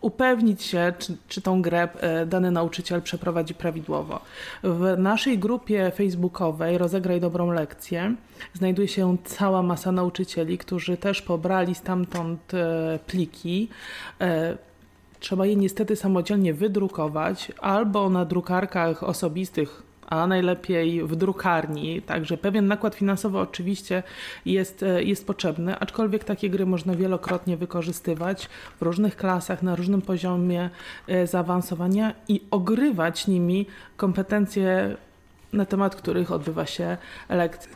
upewnić 0.00 0.62
się, 0.62 0.92
czy, 0.98 1.16
czy 1.28 1.42
tą 1.42 1.62
grę 1.62 1.88
e, 2.00 2.26
dany 2.26 2.50
nauczyciel 2.50 3.02
przeprowadzi 3.02 3.54
prawidłowo. 3.54 4.20
W 4.62 4.94
naszej 4.98 5.38
grupie 5.38 5.90
facebookowej 5.90 6.78
Rozegraj 6.78 7.20
dobrą 7.20 7.50
lekcję 7.50 8.14
znajduje 8.54 8.88
się 8.88 9.16
cała 9.24 9.62
masa 9.62 9.92
nauczycieli, 9.92 10.58
którzy 10.58 10.96
też 10.96 11.22
pobrali 11.22 11.74
stamtąd 11.74 12.52
pliki 13.06 13.68
Trzeba 15.20 15.46
je 15.46 15.56
niestety 15.56 15.96
samodzielnie 15.96 16.54
wydrukować 16.54 17.52
albo 17.58 18.10
na 18.10 18.24
drukarkach 18.24 19.02
osobistych, 19.02 19.82
a 20.06 20.26
najlepiej 20.26 21.04
w 21.04 21.16
drukarni. 21.16 22.02
Także 22.02 22.36
pewien 22.36 22.66
nakład 22.66 22.94
finansowy 22.94 23.38
oczywiście 23.38 24.02
jest, 24.46 24.82
e, 24.82 25.02
jest 25.02 25.26
potrzebny, 25.26 25.78
aczkolwiek 25.78 26.24
takie 26.24 26.50
gry 26.50 26.66
można 26.66 26.94
wielokrotnie 26.94 27.56
wykorzystywać 27.56 28.48
w 28.80 28.82
różnych 28.82 29.16
klasach, 29.16 29.62
na 29.62 29.76
różnym 29.76 30.02
poziomie 30.02 30.70
e, 31.06 31.26
zaawansowania 31.26 32.14
i 32.28 32.40
ogrywać 32.50 33.26
nimi 33.26 33.66
kompetencje 33.96 34.96
na 35.52 35.64
temat 35.64 35.96
których 35.96 36.32
odbywa 36.32 36.66
się 36.66 36.96
lekcja. 37.28 37.72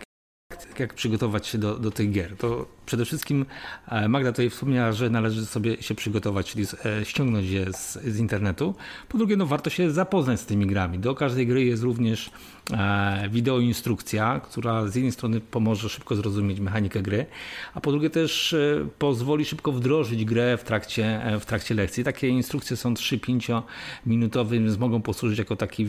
Jak 0.78 0.94
przygotować 0.94 1.46
się 1.46 1.58
do, 1.58 1.78
do 1.78 1.90
tych 1.90 2.10
gier? 2.10 2.36
To 2.36 2.66
Przede 2.86 3.04
wszystkim 3.04 3.46
e, 3.88 4.08
Magda 4.08 4.32
tutaj 4.32 4.50
wspomniała, 4.50 4.92
że 4.92 5.10
należy 5.10 5.46
sobie 5.46 5.82
się 5.82 5.94
przygotować, 5.94 6.50
czyli 6.50 6.66
e, 6.84 7.04
ściągnąć 7.04 7.50
je 7.50 7.72
z, 7.72 7.92
z, 7.92 8.18
internetu. 8.18 8.74
Po 9.08 9.18
drugie, 9.18 9.36
no 9.36 9.46
warto 9.46 9.70
się 9.70 9.90
zapoznać 9.90 10.40
z 10.40 10.46
tymi 10.46 10.66
grami. 10.66 10.98
Do 10.98 11.14
każdej 11.14 11.46
gry 11.46 11.64
jest 11.64 11.82
również 11.82 12.30
e, 12.72 13.28
wideoinstrukcja, 13.30 14.40
która 14.40 14.86
z 14.86 14.94
jednej 14.94 15.12
strony 15.12 15.40
pomoże 15.40 15.88
szybko 15.88 16.14
zrozumieć 16.14 16.60
mechanikę 16.60 17.02
gry, 17.02 17.26
a 17.74 17.80
po 17.80 17.90
drugie 17.90 18.10
też 18.10 18.56
pozwoli 18.98 19.44
szybko 19.44 19.72
wdrożyć 19.72 20.24
grę 20.24 20.56
w 20.56 20.64
trakcie, 20.64 21.22
w 21.40 21.44
trakcie 21.44 21.74
lekcji. 21.74 22.04
Takie 22.04 22.28
instrukcje 22.28 22.76
są 22.76 22.94
3-5 22.94 23.62
minutowe, 24.06 24.58
więc 24.58 24.78
mogą 24.78 25.02
posłużyć 25.02 25.38
jako 25.38 25.56
taki 25.56 25.86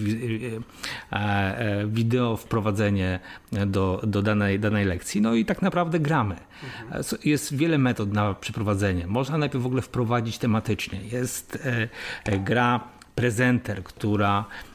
wideo 1.88 2.38
wprowadzenie 2.38 3.20
do, 3.68 4.02
do 4.08 4.22
danej, 4.22 4.60
danej 4.60 4.86
lekcji. 4.86 5.22
No 5.22 5.36
i 5.36 5.46
tak 5.46 5.62
naprawdę 5.62 6.00
gramy. 6.00 6.36
Mhm. 6.86 7.04
Jest 7.24 7.56
wiele 7.56 7.78
metod 7.78 8.14
na 8.14 8.34
przeprowadzenie. 8.34 9.08
Można 9.08 9.38
najpierw 9.38 9.64
w 9.64 9.68
ogóle 9.68 9.82
wprowadzić 9.82 10.38
tematycznie. 10.38 11.00
Jest 11.12 11.56
e, 11.66 11.90
e, 12.26 12.40
gra 12.40 12.80
prezenter, 13.16 13.84
która 13.84 14.46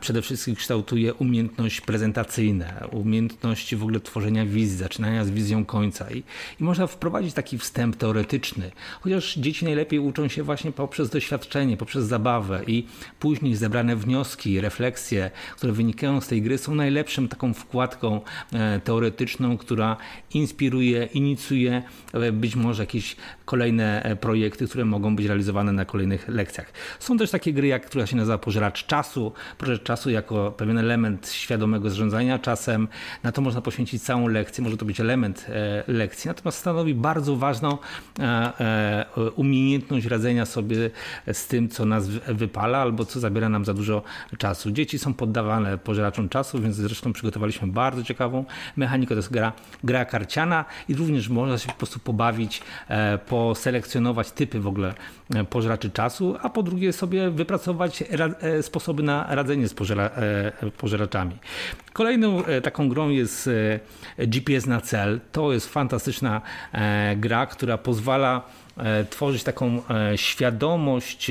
przede 0.00 0.22
wszystkim 0.22 0.54
kształtuje 0.54 1.14
umiejętności 1.14 1.82
prezentacyjne, 1.82 2.88
umiejętności 2.92 3.76
w 3.76 3.82
ogóle 3.82 4.00
tworzenia 4.00 4.46
wizji, 4.46 4.76
zaczynania 4.76 5.24
z 5.24 5.30
wizją 5.30 5.64
końca 5.64 6.10
i, 6.10 6.22
i 6.60 6.64
można 6.64 6.86
wprowadzić 6.86 7.34
taki 7.34 7.58
wstęp 7.58 7.96
teoretyczny, 7.96 8.70
chociaż 9.00 9.34
dzieci 9.34 9.64
najlepiej 9.64 9.98
uczą 9.98 10.28
się 10.28 10.42
właśnie 10.42 10.72
poprzez 10.72 11.10
doświadczenie, 11.10 11.76
poprzez 11.76 12.04
zabawę 12.04 12.60
i 12.66 12.86
później 13.20 13.56
zebrane 13.56 13.96
wnioski, 13.96 14.60
refleksje, 14.60 15.30
które 15.56 15.72
wynikają 15.72 16.20
z 16.20 16.26
tej 16.26 16.42
gry 16.42 16.58
są 16.58 16.74
najlepszą 16.74 17.28
taką 17.28 17.54
wkładką 17.54 18.20
e, 18.52 18.80
teoretyczną, 18.80 19.58
która 19.58 19.96
inspiruje, 20.34 21.04
inicjuje 21.04 21.82
e, 22.12 22.32
być 22.32 22.56
może 22.56 22.82
jakieś 22.82 23.16
kolejne 23.44 24.16
projekty, 24.20 24.68
które 24.68 24.84
mogą 24.84 25.16
być 25.16 25.26
realizowane 25.26 25.72
na 25.72 25.84
kolejnych 25.84 26.28
lekcjach. 26.28 26.72
Są 26.98 27.18
też 27.18 27.30
takie 27.30 27.52
gry, 27.52 27.66
jak, 27.66 27.86
która 27.86 28.06
się 28.06 28.16
nazywa 28.16 28.38
Pożeracz 28.38 28.86
Czasu, 28.86 29.32
proces 29.58 29.82
czasu 29.82 30.10
jako 30.10 30.50
pewien 30.50 30.78
element 30.78 31.28
świadomego 31.28 31.90
zarządzania 31.90 32.38
czasem. 32.38 32.88
Na 33.22 33.32
to 33.32 33.40
można 33.40 33.60
poświęcić 33.60 34.02
całą 34.02 34.28
lekcję, 34.28 34.64
może 34.64 34.76
to 34.76 34.84
być 34.84 35.00
element 35.00 35.46
e, 35.48 35.84
lekcji, 35.88 36.28
natomiast 36.28 36.58
stanowi 36.58 36.94
bardzo 36.94 37.36
ważną 37.36 37.78
umiejętność 39.36 40.06
radzenia 40.06 40.46
sobie 40.46 40.90
z 41.32 41.46
tym, 41.46 41.68
co 41.68 41.84
nas 41.84 42.08
wypala 42.08 42.78
albo 42.78 43.04
co 43.04 43.20
zabiera 43.20 43.48
nam 43.48 43.64
za 43.64 43.74
dużo 43.74 44.02
czasu. 44.38 44.70
Dzieci 44.70 44.98
są 44.98 45.14
poddawane 45.14 45.78
pożeraczom 45.78 46.28
czasu, 46.28 46.60
więc 46.60 46.76
zresztą 46.76 47.12
przygotowaliśmy 47.12 47.68
bardzo 47.68 48.02
ciekawą 48.02 48.44
mechanikę. 48.76 49.14
To 49.14 49.18
jest 49.18 49.32
gra, 49.32 49.52
gra 49.84 50.04
karciana 50.04 50.64
i 50.88 50.94
również 50.94 51.28
można 51.28 51.58
się 51.58 51.68
po 51.68 51.74
prostu 51.74 51.98
pobawić, 51.98 52.62
e, 52.88 53.18
poselekcjonować 53.18 54.30
typy 54.30 54.60
w 54.60 54.66
ogóle 54.66 54.94
e, 55.34 55.44
pożeraczy 55.44 55.90
czasu, 55.90 56.36
a 56.42 56.48
po 56.48 56.62
drugie 56.62 56.92
sobie 56.92 57.30
wypracować 57.30 58.04
e, 58.40 58.62
sposoby 58.62 59.02
na 59.02 59.26
radzenie 59.36 59.68
z 59.68 59.74
pożera, 59.74 60.10
pożeraczami. 60.78 61.38
Kolejną 61.92 62.42
taką 62.62 62.88
grą 62.88 63.08
jest 63.08 63.50
GPS 64.18 64.66
na 64.66 64.80
cel. 64.80 65.20
To 65.32 65.52
jest 65.52 65.72
fantastyczna 65.72 66.40
gra, 67.16 67.46
która 67.46 67.78
pozwala 67.78 68.42
tworzyć 69.10 69.42
taką 69.42 69.82
świadomość 70.16 71.30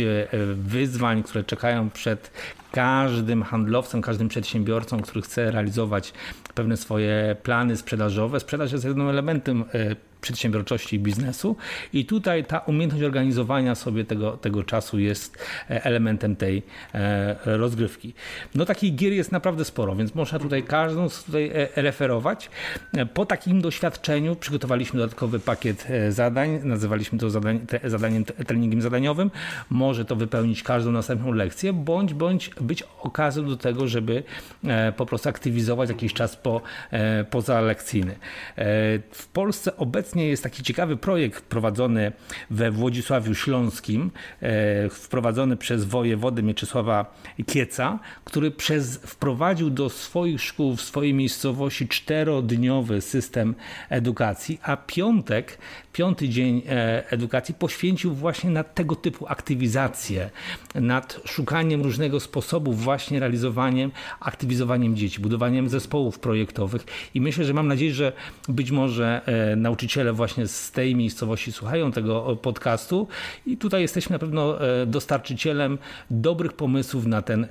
wyzwań, 0.56 1.24
które 1.24 1.44
czekają 1.44 1.90
przed 1.90 2.32
każdym 2.76 3.44
handlowcem, 3.44 4.02
każdym 4.02 4.28
przedsiębiorcą, 4.28 5.02
który 5.02 5.22
chce 5.22 5.52
realizować 5.52 6.14
pewne 6.56 6.78
swoje 6.78 7.36
plany 7.44 7.78
sprzedażowe. 7.78 8.40
Sprzedaż 8.40 8.72
jest 8.72 8.86
jednym 8.86 9.10
elementem 9.10 9.64
e, 9.74 9.96
przedsiębiorczości 10.22 10.96
i 10.96 11.00
biznesu. 11.00 11.56
I 11.94 12.06
tutaj 12.06 12.46
ta 12.46 12.60
umiejętność 12.60 13.04
organizowania 13.04 13.76
sobie 13.76 14.06
tego, 14.06 14.32
tego 14.32 14.64
czasu 14.64 15.00
jest 15.00 15.38
e, 15.70 15.86
elementem 15.86 16.36
tej 16.36 16.64
e, 16.94 17.36
rozgrywki. 17.58 18.14
No 18.56 18.66
takich 18.66 18.96
gier 18.96 19.14
jest 19.14 19.32
naprawdę 19.32 19.66
sporo, 19.66 19.96
więc 19.96 20.16
można 20.16 20.40
tutaj 20.40 20.64
każdą 20.64 21.10
tutaj 21.26 21.52
referować. 21.76 22.50
Po 23.14 23.26
takim 23.26 23.62
doświadczeniu 23.62 24.36
przygotowaliśmy 24.36 25.00
dodatkowy 25.00 25.40
pakiet 25.40 25.88
zadań, 26.10 26.60
nazywaliśmy 26.64 27.20
to 27.20 27.30
zadań, 27.30 27.60
zadaniem, 27.84 28.26
treningiem 28.26 28.82
zadaniowym. 28.82 29.32
Może 29.70 30.06
to 30.06 30.16
wypełnić 30.16 30.64
każdą 30.64 30.92
następną 30.92 31.32
lekcję, 31.32 31.74
bądź, 31.74 32.14
bądź 32.14 32.50
być 32.66 32.84
okazją 33.02 33.46
do 33.46 33.58
tego, 33.58 33.88
żeby 33.88 34.24
po 34.98 35.06
prostu 35.06 35.30
aktywizować 35.30 35.90
jakiś 35.90 36.14
czas 36.14 36.36
po, 36.36 36.62
pozalekcyjny. 37.30 38.16
W 39.12 39.28
Polsce 39.34 39.78
obecnie 39.78 40.28
jest 40.28 40.44
taki 40.44 40.64
ciekawy 40.64 40.98
projekt 40.98 41.44
prowadzony 41.44 42.12
we 42.50 42.72
Włodzisławiu 42.72 43.36
Śląskim, 43.36 44.12
e, 44.42 44.90
wprowadzony 44.90 45.58
przez 45.58 45.86
wojewodę 45.86 46.44
Mieczysława 46.44 47.16
Kieca, 47.46 48.00
który 48.24 48.52
przez, 48.52 48.98
wprowadził 48.98 49.70
do 49.70 49.90
swoich 49.90 50.42
szkół 50.42 50.76
w 50.76 50.82
swojej 50.82 51.14
miejscowości 51.14 51.88
czterodniowy 51.88 53.02
system 53.02 53.56
edukacji, 53.90 54.60
a 54.64 54.78
piątek, 54.78 55.58
piąty 55.96 56.30
dzień 56.30 56.62
e, 56.70 57.12
edukacji 57.12 57.54
poświęcił 57.54 58.14
właśnie 58.14 58.50
na 58.50 58.64
tego 58.64 58.96
typu 58.96 59.26
aktywizację, 59.28 60.30
nad 60.76 61.22
szukaniem 61.26 61.82
różnego 61.82 62.20
sposobów 62.20 62.84
właśnie 62.84 63.20
realizowaniem, 63.20 63.92
aktywizowaniem 64.20 64.96
dzieci, 64.96 65.22
budowaniem 65.22 65.70
zespołów 65.70 66.20
projektowych 66.20 66.86
i 67.14 67.22
myślę, 67.22 67.46
że 67.46 67.54
mam 67.54 67.68
nadzieję, 67.68 67.94
że 67.94 68.14
być 68.50 68.72
może 68.72 69.22
e, 69.26 69.56
nauczyciele 69.56 70.14
właśnie 70.14 70.48
z 70.48 70.72
tej 70.72 70.96
miejscowości 70.96 71.52
słuchają 71.52 71.92
tego 71.92 72.36
podcastu 72.36 73.08
i 73.46 73.58
tutaj 73.58 73.82
jesteśmy 73.82 74.14
na 74.14 74.20
pewno 74.20 74.68
e, 74.82 74.86
dostarczycielem 74.86 75.78
dobrych 76.10 76.54
pomysłów 76.54 77.06
na 77.06 77.22
ten, 77.22 77.48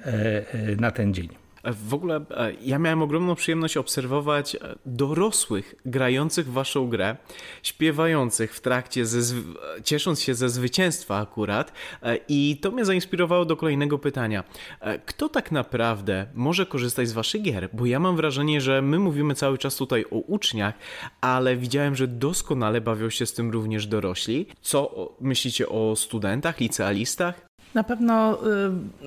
na 0.80 0.90
ten 0.90 1.14
dzień. 1.14 1.43
W 1.72 1.94
ogóle 1.94 2.16
e, 2.30 2.52
ja 2.62 2.78
miałem 2.78 3.02
ogromną 3.02 3.34
przyjemność 3.34 3.76
obserwować 3.76 4.54
e, 4.54 4.58
dorosłych 4.86 5.74
grających 5.86 6.52
waszą 6.52 6.88
grę, 6.88 7.16
śpiewających 7.62 8.54
w 8.54 8.60
trakcie, 8.60 9.06
ze, 9.06 9.34
ciesząc 9.84 10.20
się 10.20 10.34
ze 10.34 10.48
zwycięstwa 10.48 11.18
akurat 11.18 11.72
e, 12.02 12.18
i 12.28 12.58
to 12.62 12.70
mnie 12.70 12.84
zainspirowało 12.84 13.44
do 13.44 13.56
kolejnego 13.56 13.98
pytania. 13.98 14.44
Kto 15.06 15.28
tak 15.28 15.52
naprawdę 15.52 16.26
może 16.34 16.66
korzystać 16.66 17.08
z 17.08 17.12
waszych 17.12 17.42
gier? 17.42 17.68
Bo 17.72 17.86
ja 17.86 18.00
mam 18.00 18.16
wrażenie, 18.16 18.60
że 18.60 18.82
my 18.82 18.98
mówimy 18.98 19.34
cały 19.34 19.58
czas 19.58 19.76
tutaj 19.76 20.04
o 20.10 20.16
uczniach, 20.16 20.74
ale 21.20 21.56
widziałem, 21.56 21.96
że 21.96 22.08
doskonale 22.08 22.80
bawią 22.80 23.10
się 23.10 23.26
z 23.26 23.32
tym 23.32 23.50
również 23.50 23.86
dorośli. 23.86 24.46
Co 24.60 25.12
myślicie 25.20 25.68
o 25.68 25.96
studentach, 25.96 26.60
licealistach? 26.60 27.53
Na 27.74 27.84
pewno 27.84 28.38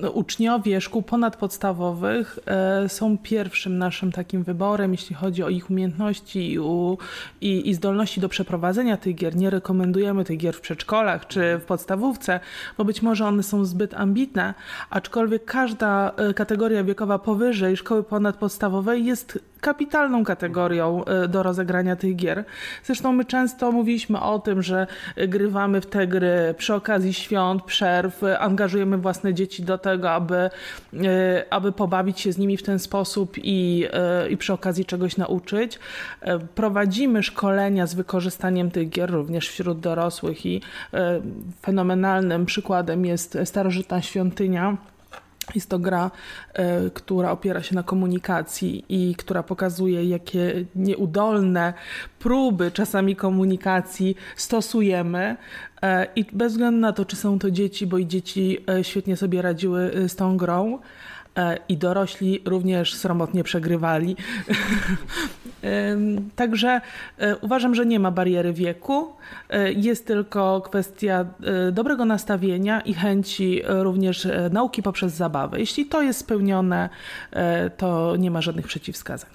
y, 0.04 0.10
uczniowie 0.10 0.80
szkół 0.80 1.02
ponadpodstawowych 1.02 2.38
y, 2.84 2.88
są 2.88 3.18
pierwszym 3.18 3.78
naszym 3.78 4.12
takim 4.12 4.44
wyborem, 4.44 4.92
jeśli 4.92 5.16
chodzi 5.16 5.42
o 5.42 5.48
ich 5.48 5.70
umiejętności 5.70 6.52
i, 6.52 6.58
u, 6.58 6.98
i, 7.40 7.70
i, 7.70 7.74
zdolności 7.74 8.20
do 8.20 8.28
przeprowadzenia 8.28 8.96
tych 8.96 9.14
gier. 9.14 9.36
Nie 9.36 9.50
rekomendujemy 9.50 10.24
tych 10.24 10.38
gier 10.38 10.54
w 10.54 10.60
przedszkolach 10.60 11.26
czy 11.26 11.58
w 11.58 11.64
podstawówce, 11.64 12.40
bo 12.78 12.84
być 12.84 13.02
może 13.02 13.26
one 13.26 13.42
są 13.42 13.64
zbyt 13.64 13.94
ambitne, 13.94 14.54
aczkolwiek 14.90 15.44
każda 15.44 16.12
y, 16.30 16.34
kategoria 16.34 16.84
wiekowa 16.84 17.18
powyżej 17.18 17.76
szkoły 17.76 18.02
ponadpodstawowej 18.02 19.04
jest 19.04 19.38
kapitalną 19.60 20.24
kategorią 20.24 21.04
e, 21.04 21.28
do 21.28 21.42
rozegrania 21.42 21.96
tych 21.96 22.16
gier. 22.16 22.44
Zresztą 22.84 23.12
my 23.12 23.24
często 23.24 23.72
mówiliśmy 23.72 24.20
o 24.20 24.38
tym, 24.38 24.62
że 24.62 24.86
grywamy 25.16 25.80
w 25.80 25.86
te 25.86 26.06
gry 26.06 26.54
przy 26.58 26.74
okazji 26.74 27.14
świąt, 27.14 27.62
przerw, 27.62 28.22
angażujemy 28.38 28.98
własne 28.98 29.34
dzieci 29.34 29.62
do 29.62 29.78
tego, 29.78 30.10
aby, 30.10 30.36
e, 30.36 30.50
aby 31.50 31.72
pobawić 31.72 32.20
się 32.20 32.32
z 32.32 32.38
nimi 32.38 32.56
w 32.56 32.62
ten 32.62 32.78
sposób 32.78 33.32
i, 33.36 33.86
e, 33.92 34.28
i 34.28 34.36
przy 34.36 34.52
okazji 34.52 34.84
czegoś 34.84 35.16
nauczyć. 35.16 35.78
Prowadzimy 36.54 37.22
szkolenia 37.22 37.86
z 37.86 37.94
wykorzystaniem 37.94 38.70
tych 38.70 38.88
gier 38.88 39.10
również 39.10 39.48
wśród 39.48 39.80
dorosłych 39.80 40.46
i 40.46 40.62
fenomenalnym 41.62 42.46
przykładem 42.46 43.06
jest 43.06 43.38
starożytna 43.44 44.02
świątynia 44.02 44.76
jest 45.54 45.70
to 45.70 45.78
gra, 45.78 46.10
e, 46.54 46.90
która 46.90 47.30
opiera 47.30 47.62
się 47.62 47.74
na 47.74 47.82
komunikacji 47.82 48.84
i 48.88 49.14
która 49.14 49.42
pokazuje, 49.42 50.04
jakie 50.04 50.64
nieudolne 50.74 51.74
próby 52.18 52.70
czasami 52.70 53.16
komunikacji 53.16 54.16
stosujemy. 54.36 55.36
E, 55.82 56.06
I 56.16 56.24
bez 56.32 56.52
względu 56.52 56.80
na 56.80 56.92
to, 56.92 57.04
czy 57.04 57.16
są 57.16 57.38
to 57.38 57.50
dzieci, 57.50 57.86
bo 57.86 57.98
i 57.98 58.06
dzieci 58.06 58.58
e, 58.70 58.84
świetnie 58.84 59.16
sobie 59.16 59.42
radziły 59.42 60.08
z 60.08 60.16
tą 60.16 60.36
grą, 60.36 60.78
i 61.68 61.76
dorośli 61.76 62.42
również 62.44 62.94
sromotnie 62.94 63.44
przegrywali. 63.44 64.16
Także 66.36 66.80
e, 67.18 67.36
uważam, 67.36 67.74
że 67.74 67.86
nie 67.86 68.00
ma 68.00 68.10
bariery 68.10 68.52
wieku. 68.52 69.12
E, 69.50 69.72
jest 69.72 70.06
tylko 70.06 70.60
kwestia 70.60 71.26
e, 71.42 71.72
dobrego 71.72 72.04
nastawienia 72.04 72.80
i 72.80 72.94
chęci 72.94 73.62
również 73.66 74.28
nauki 74.50 74.82
poprzez 74.82 75.14
zabawę. 75.14 75.60
Jeśli 75.60 75.86
to 75.86 76.02
jest 76.02 76.20
spełnione, 76.20 76.88
to 77.76 78.16
nie 78.16 78.30
ma 78.30 78.40
żadnych 78.42 78.66
przeciwwskazań. 78.66 79.30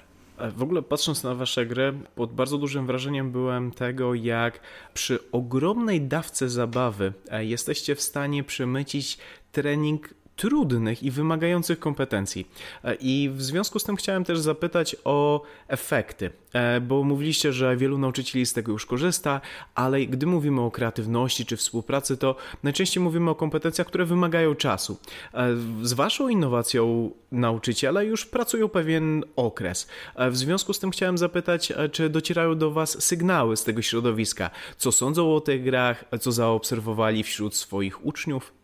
W 0.56 0.64
ogóle 0.64 0.82
patrząc 0.82 1.24
na 1.24 1.36
wasze 1.36 1.66
gry, 1.66 1.94
pod 2.16 2.34
bardzo 2.34 2.58
dużym 2.58 2.88
wrażeniem 2.88 3.32
byłem 3.32 3.72
tego, 3.72 4.14
jak 4.14 4.60
przy 4.94 5.20
ogromnej 5.32 6.02
dawce 6.02 6.50
zabawy 6.50 7.14
jesteście 7.40 7.96
w 7.96 8.02
stanie 8.02 8.44
przemycić 8.44 9.18
trening 9.52 10.14
trudnych 10.36 11.04
i 11.04 11.12
wymagających 11.12 11.80
kompetencji. 11.80 12.48
E, 12.84 12.96
I 12.96 13.30
w 13.34 13.42
związku 13.42 13.80
z 13.80 13.84
tym 13.84 13.96
chciałem 13.96 14.24
też 14.24 14.40
zapytać 14.40 14.96
o 15.04 15.42
efekty, 15.68 16.30
e, 16.54 16.82
bo 16.82 17.04
mówiliście, 17.04 17.54
że 17.54 17.78
wielu 17.78 17.98
nauczycieli 17.98 18.46
z 18.46 18.54
tego 18.54 18.72
już 18.72 18.86
korzysta, 18.86 19.42
ale 19.76 20.06
gdy 20.06 20.26
mówimy 20.26 20.62
o 20.62 20.72
kreatywności 20.72 21.46
czy 21.46 21.58
współpracy, 21.58 22.18
to 22.18 22.36
najczęściej 22.64 23.04
mówimy 23.04 23.30
o 23.30 23.36
kompetencjach, 23.36 23.88
które 23.88 24.06
wymagają 24.06 24.56
czasu. 24.56 24.98
E, 25.34 25.56
z 25.82 25.94
waszą 25.94 26.28
innowacją 26.28 27.12
nauczyciele 27.32 28.06
już 28.06 28.26
pracują 28.26 28.70
pewien 28.70 29.24
okres. 29.36 29.88
W 30.32 30.38
związku 30.38 30.74
z 30.74 30.80
tym 30.80 30.92
chciałem 30.92 31.18
zapytać, 31.18 31.74
czy 31.92 32.10
docierają 32.10 32.58
do 32.58 32.72
was 32.72 33.04
sygnały 33.04 33.58
z 33.58 33.64
tego 33.64 33.82
środowiska, 33.82 34.50
co 34.78 34.92
sądzą 34.92 35.36
o 35.36 35.42
tych 35.42 35.64
grach, 35.64 36.06
co 36.20 36.32
zaobserwowali 36.32 37.24
wśród 37.24 37.56
swoich 37.56 38.06
uczniów? 38.06 38.63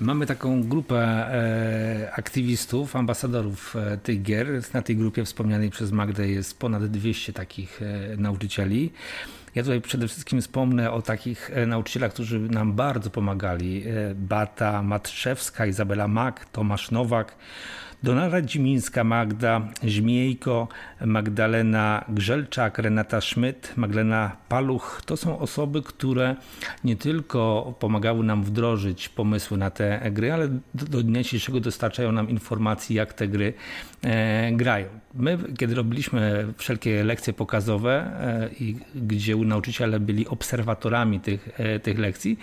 Mamy 0.00 0.26
taką 0.26 0.62
grupę 0.62 0.96
e, 0.96 2.12
aktywistów, 2.12 2.96
ambasadorów 2.96 3.76
e, 3.76 3.98
tych 3.98 4.22
gier. 4.22 4.46
Na 4.72 4.82
tej 4.82 4.96
grupie 4.96 5.24
wspomnianej 5.24 5.70
przez 5.70 5.92
Magdę 5.92 6.28
jest 6.28 6.58
ponad 6.58 6.86
200 6.86 7.32
takich 7.32 7.82
e, 7.82 8.16
nauczycieli. 8.16 8.92
Ja 9.54 9.62
tutaj 9.62 9.80
przede 9.80 10.08
wszystkim 10.08 10.40
wspomnę 10.40 10.92
o 10.92 11.02
takich 11.02 11.50
nauczycielach, 11.66 12.12
którzy 12.12 12.40
nam 12.40 12.72
bardzo 12.72 13.10
pomagali. 13.10 13.84
Bata 14.14 14.82
Matrzewska, 14.82 15.66
Izabela 15.66 16.08
Mak, 16.08 16.44
Tomasz 16.44 16.90
Nowak, 16.90 17.36
Donara 18.04 18.42
Dzimińska, 18.42 19.04
Magda 19.04 19.68
Żmiejko, 19.82 20.68
Magdalena 21.06 22.04
Grzelczak, 22.08 22.78
Renata 22.78 23.20
Szmyt, 23.20 23.72
Magdalena 23.76 24.36
Paluch. 24.48 25.02
To 25.06 25.16
są 25.16 25.38
osoby, 25.38 25.82
które 25.82 26.36
nie 26.84 26.96
tylko 26.96 27.74
pomagały 27.78 28.24
nam 28.24 28.44
wdrożyć 28.44 29.08
pomysły 29.08 29.58
na 29.58 29.70
te 29.70 30.10
gry, 30.10 30.32
ale 30.32 30.48
do, 30.74 31.02
dnia 31.02 31.22
dzisiejszego 31.22 31.60
dostarczają 31.60 32.12
nam 32.12 32.30
informacji, 32.30 32.96
jak 32.96 33.12
te 33.12 33.28
gry 33.28 33.54
e, 34.02 34.52
grają. 34.52 35.03
My, 35.16 35.38
kiedy 35.58 35.74
robiliśmy 35.74 36.46
wszelkie 36.56 37.04
lekcje 37.04 37.32
pokazowe, 37.32 37.92
e, 38.20 38.50
i 38.60 38.76
gdzie 38.94 39.36
nauczyciele 39.36 40.00
byli 40.00 40.28
obserwatorami 40.28 41.20
tych, 41.20 41.48
e, 41.56 41.80
tych 41.80 41.98
lekcji, 41.98 42.38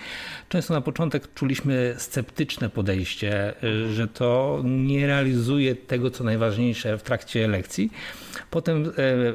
często 0.49 0.73
na 0.73 0.81
początek 0.81 1.33
czuliśmy 1.33 1.95
sceptyczne 1.97 2.69
podejście, 2.69 3.63
e, 3.63 3.93
że 3.93 4.07
to 4.07 4.61
nie 4.65 5.07
realizuje 5.07 5.75
tego, 5.75 6.11
co 6.11 6.23
najważniejsze 6.23 6.97
w 6.97 7.03
trakcie 7.03 7.47
lekcji. 7.47 7.91
Potem 8.49 8.91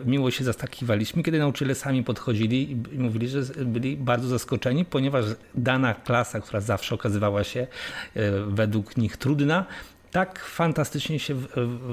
miło 0.06 0.30
się 0.30 0.44
zastakiwaliśmy, 0.44 1.22
kiedy 1.22 1.38
nauczyciele 1.38 1.74
sami 1.74 2.04
podchodzili 2.04 2.70
i 2.92 2.98
mówili, 2.98 3.28
że 3.28 3.42
byli 3.64 3.96
bardzo 3.96 4.28
zaskoczeni, 4.28 4.84
ponieważ 4.84 5.24
dana 5.54 5.94
klasa, 5.94 6.40
która 6.40 6.60
zawsze 6.60 6.94
okazywała 6.94 7.44
się 7.44 7.66
według 8.46 8.96
nich 8.96 9.16
trudna, 9.16 9.66
tak 10.16 10.38
fantastycznie 10.38 11.18
się 11.18 11.36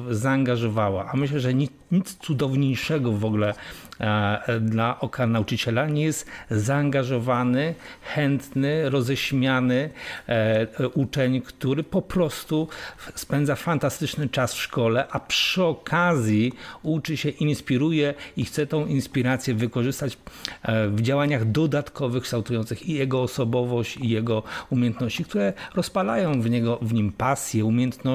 zaangażowała. 0.09 1.09
A 1.13 1.17
myślę, 1.17 1.39
że 1.39 1.53
nic, 1.53 1.71
nic 1.91 2.15
cudowniejszego 2.15 3.11
w 3.11 3.25
ogóle 3.25 3.53
E, 3.99 4.59
dla 4.59 4.99
oka 4.99 5.27
nauczyciela, 5.27 5.87
nie 5.87 6.03
jest 6.03 6.27
zaangażowany, 6.51 7.75
chętny, 8.01 8.89
roześmiany 8.89 9.89
e, 10.27 10.67
uczeń, 10.89 11.41
który 11.41 11.83
po 11.83 12.01
prostu 12.01 12.67
spędza 13.15 13.55
fantastyczny 13.55 14.29
czas 14.29 14.53
w 14.53 14.61
szkole, 14.61 15.07
a 15.11 15.19
przy 15.19 15.63
okazji 15.63 16.53
uczy 16.83 17.17
się, 17.17 17.29
inspiruje 17.29 18.13
i 18.37 18.45
chce 18.45 18.67
tą 18.67 18.85
inspirację 18.85 19.53
wykorzystać 19.53 20.17
e, 20.63 20.87
w 20.87 21.01
działaniach 21.01 21.51
dodatkowych, 21.51 22.23
kształtujących 22.23 22.89
i 22.89 22.93
jego 22.93 23.21
osobowość, 23.21 23.97
i 23.97 24.09
jego 24.09 24.43
umiejętności, 24.69 25.25
które 25.25 25.53
rozpalają 25.75 26.41
w, 26.41 26.49
niego, 26.49 26.79
w 26.81 26.93
nim 26.93 27.11
pasję, 27.11 27.65
umiejętności. 27.65 28.12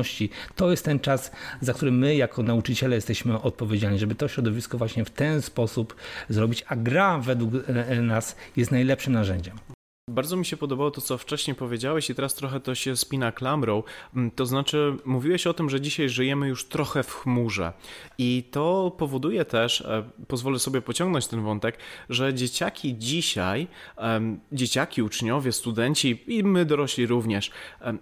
To 0.57 0.71
jest 0.71 0.85
ten 0.85 1.01
czas, 1.01 1.31
za 1.61 1.75
który 1.75 1.93
my 1.93 2.17
jako 2.17 2.43
nauczyciele 2.43 2.95
jesteśmy 2.95 3.43
odpowiedzialni, 3.43 3.99
żeby 3.99 4.15
to 4.15 4.29
środowisko 4.29 4.79
właśnie 4.79 5.05
w 5.05 5.11
ten 5.11 5.43
sposób 5.43 5.97
zrobić, 6.29 6.65
a 6.69 6.77
gra 6.77 7.19
według 7.19 7.53
nas 8.03 8.37
jest 8.57 8.71
najlepszym 8.71 9.13
narzędziem. 9.13 9.78
Bardzo 10.09 10.37
mi 10.37 10.47
się 10.47 10.57
podobało 10.57 10.91
to, 10.91 11.01
co 11.01 11.19
wcześniej 11.19 11.55
powiedziałeś, 11.55 12.11
i 12.11 12.15
teraz 12.15 12.35
trochę 12.35 12.61
to 12.61 12.75
się 12.75 12.97
spina 12.97 13.33
klamrą. 13.33 13.83
Mm, 14.17 14.31
to 14.31 14.47
znaczy, 14.47 14.97
mówiłeś 15.05 15.47
o 15.47 15.55
tym, 15.55 15.71
że 15.71 15.81
dzisiaj 15.81 16.09
żyjemy 16.09 16.49
już 16.49 16.65
trochę 16.65 17.03
w 17.03 17.15
chmurze, 17.15 17.73
i 18.19 18.45
to 18.51 18.93
powoduje 18.99 19.45
też, 19.45 19.81
e, 19.81 20.05
pozwolę 20.29 20.59
sobie 20.59 20.83
pociągnąć 20.83 21.27
ten 21.27 21.43
wątek, 21.43 21.79
że 22.11 22.35
dzieciaki 22.35 22.99
dzisiaj, 22.99 23.67
dzieciaki, 24.53 25.03
uczniowie, 25.03 25.53
studenci 25.53 26.25
i 26.27 26.45
my 26.45 26.65
dorośli 26.65 27.07
również, 27.07 27.51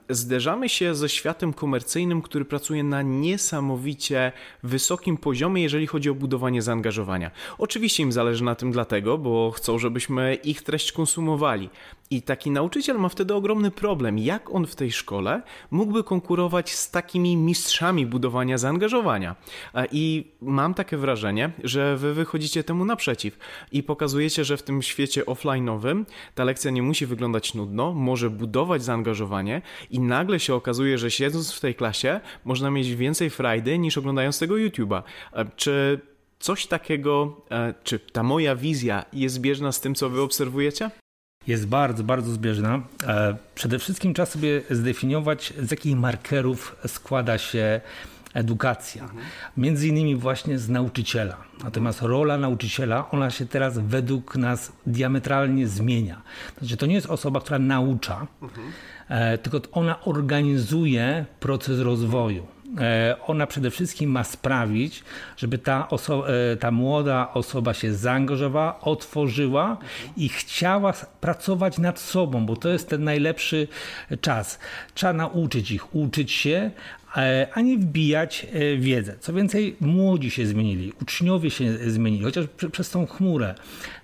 zderzamy 0.08 0.68
się 0.68 0.94
ze 0.94 1.08
światem 1.08 1.52
komercyjnym, 1.52 2.22
który 2.22 2.44
pracuje 2.44 2.84
na 2.84 3.02
niesamowicie 3.02 4.32
wysokim 4.62 5.16
poziomie, 5.16 5.62
jeżeli 5.62 5.86
chodzi 5.86 6.10
o 6.10 6.14
budowanie 6.14 6.62
zaangażowania. 6.62 7.30
Oczywiście 7.58 8.02
im 8.02 8.12
zależy 8.12 8.44
na 8.44 8.54
tym 8.54 8.72
dlatego, 8.72 9.18
bo 9.18 9.50
chcą, 9.50 9.78
żebyśmy 9.78 10.34
ich 10.34 10.62
treść 10.62 10.92
konsumowali. 10.92 11.70
I 12.10 12.22
taki 12.22 12.50
nauczyciel 12.50 12.98
ma 12.98 13.08
wtedy 13.08 13.34
ogromny 13.34 13.70
problem, 13.70 14.18
jak 14.18 14.54
on 14.54 14.66
w 14.66 14.74
tej 14.74 14.92
szkole 14.92 15.42
mógłby 15.70 16.04
konkurować 16.04 16.74
z 16.74 16.90
takimi 16.90 17.36
mistrzami 17.36 18.06
budowania 18.06 18.58
zaangażowania. 18.58 19.36
I 19.92 20.32
mam 20.40 20.74
takie 20.74 20.96
wrażenie, 20.96 21.50
że 21.64 21.96
wy 21.96 22.14
wychodzicie 22.14 22.64
temu 22.64 22.84
naprzeciw 22.84 23.38
i 23.72 23.82
pokazujecie, 23.82 24.44
że 24.44 24.56
w 24.56 24.62
tym 24.62 24.82
świecie 24.82 25.22
offline'owym 25.22 26.04
ta 26.34 26.44
lekcja 26.44 26.70
nie 26.70 26.82
musi 26.82 27.06
wyglądać 27.06 27.54
nudno, 27.54 27.92
może 27.92 28.30
budować 28.30 28.82
zaangażowanie 28.82 29.62
i 29.90 30.00
nagle 30.00 30.40
się 30.40 30.54
okazuje, 30.54 30.98
że 30.98 31.10
siedząc 31.10 31.52
w 31.52 31.60
tej 31.60 31.74
klasie 31.74 32.20
można 32.44 32.70
mieć 32.70 32.94
więcej 32.94 33.30
frajdy 33.30 33.78
niż 33.78 33.98
oglądając 33.98 34.38
tego 34.38 34.54
YouTube'a. 34.54 35.02
Czy 35.56 36.00
coś 36.38 36.66
takiego, 36.66 37.40
e, 37.50 37.74
czy 37.84 37.98
ta 37.98 38.22
moja 38.22 38.56
wizja 38.56 39.04
jest 39.12 39.34
zbieżna 39.34 39.72
z 39.72 39.80
tym, 39.80 39.94
co 39.94 40.10
wy 40.10 40.20
obserwujecie? 40.20 40.90
Jest 41.46 41.66
bardzo, 41.66 42.04
bardzo 42.04 42.32
zbieżna. 42.32 42.82
E, 43.06 43.36
przede 43.54 43.78
wszystkim 43.78 44.14
trzeba 44.14 44.26
sobie 44.26 44.62
zdefiniować, 44.70 45.52
z 45.62 45.70
jakich 45.70 45.96
markerów 45.96 46.76
składa 46.86 47.38
się 47.38 47.80
edukacja. 48.34 49.08
Między 49.56 49.88
innymi 49.88 50.16
właśnie 50.16 50.58
z 50.58 50.68
nauczyciela. 50.68 51.36
Natomiast 51.64 52.02
rola 52.02 52.38
nauczyciela, 52.38 53.10
ona 53.10 53.30
się 53.30 53.46
teraz 53.46 53.78
według 53.78 54.36
nas 54.36 54.72
diametralnie 54.86 55.68
zmienia. 55.68 56.22
Znaczy, 56.58 56.76
to 56.76 56.86
nie 56.86 56.94
jest 56.94 57.06
osoba, 57.06 57.40
która 57.40 57.58
naucza, 57.58 58.26
mhm. 58.42 59.38
tylko 59.38 59.60
ona 59.72 60.04
organizuje 60.04 61.24
proces 61.40 61.80
rozwoju. 61.80 62.55
E, 62.80 63.16
ona 63.26 63.46
przede 63.46 63.70
wszystkim 63.70 64.10
ma 64.10 64.24
sprawić, 64.24 65.04
żeby 65.36 65.58
ta, 65.58 65.88
e, 66.26 66.56
ta 66.56 66.70
młoda 66.70 67.30
osoba 67.34 67.74
się 67.74 67.94
zaangażowała, 67.94 68.80
otworzyła 68.80 69.76
i 70.16 70.28
chciała 70.28 70.92
pracować 71.20 71.78
nad 71.78 71.98
sobą, 71.98 72.46
bo 72.46 72.56
to 72.56 72.68
jest 72.68 72.88
ten 72.88 73.04
najlepszy 73.04 73.68
czas. 74.20 74.58
Trzeba 74.94 75.12
nauczyć 75.12 75.70
ich, 75.70 75.94
uczyć 75.94 76.32
się, 76.32 76.70
e, 77.16 77.48
a 77.54 77.60
nie 77.60 77.78
wbijać 77.78 78.46
wiedzę. 78.78 79.14
Co 79.20 79.32
więcej, 79.32 79.76
młodzi 79.80 80.30
się 80.30 80.46
zmienili, 80.46 80.92
uczniowie 81.02 81.50
się 81.50 81.90
zmienili, 81.90 82.24
chociaż 82.24 82.46
przez 82.72 82.90
tą 82.90 83.06
chmurę 83.06 83.54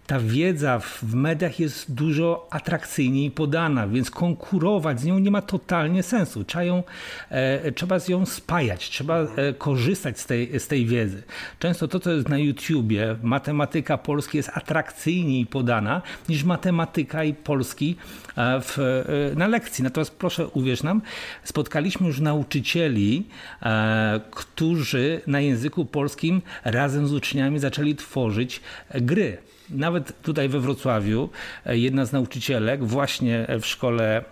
ta 0.07 0.21
wiedza 0.21 0.79
w 0.79 1.15
mediach 1.15 1.61
jest 1.61 1.95
dużo 1.95 2.47
atrakcyjniej 2.51 3.31
podana, 3.31 3.89
więc 3.89 4.11
konkurować 4.11 5.01
z 5.01 5.05
nią 5.05 5.19
nie 5.19 5.31
ma 5.31 5.43
totalnie 5.43 6.03
sensu. 6.03 6.45
Trzeba, 6.45 6.65
ją, 6.65 6.83
e, 7.31 7.73
trzeba 7.73 7.99
z 7.99 8.09
ją 8.09 8.27
spajać, 8.27 8.91
trzeba 8.91 9.19
e, 9.21 9.27
korzystać 9.59 10.21
z 10.21 10.27
tej, 10.27 10.61
z 10.61 10.69
tej 10.69 10.87
wiedzy. 10.87 11.23
Często 11.59 11.89
to, 11.89 12.01
co 12.01 12.11
jest 12.13 12.29
na 12.29 12.39
YouTubie, 12.39 13.17
matematyka 13.23 13.99
polski 13.99 14.37
jest 14.37 14.51
atrakcyjniej 14.55 15.47
podana 15.47 16.03
niż 16.29 16.45
matematyka 16.45 17.25
i 17.25 17.35
polski 17.35 17.97
e, 18.37 18.61
w, 18.61 18.79
na 19.37 19.47
lekcji. 19.47 19.85
Natomiast 19.85 20.17
proszę 20.17 20.49
uwierz 20.49 20.83
nam, 20.83 21.03
spotkaliśmy 21.45 22.07
już 22.07 22.21
nauczycieli, 22.21 23.27
którzy 24.31 25.21
na 25.27 25.41
języku 25.41 25.85
polskim 25.85 26.43
razem 26.65 27.07
z 27.07 27.13
uczniami 27.13 27.59
zaczęli 27.59 27.97
tworzyć 27.97 28.61
gry 28.95 29.39
nawet 29.71 30.23
tutaj 30.23 30.49
we 30.49 30.61
Wrocławiu 30.61 31.29
e, 31.67 31.79
jedna 31.79 32.05
z 32.05 32.13
nauczycielek 32.13 32.85
właśnie 32.85 33.47
w 33.61 33.67
szkole, 33.67 34.25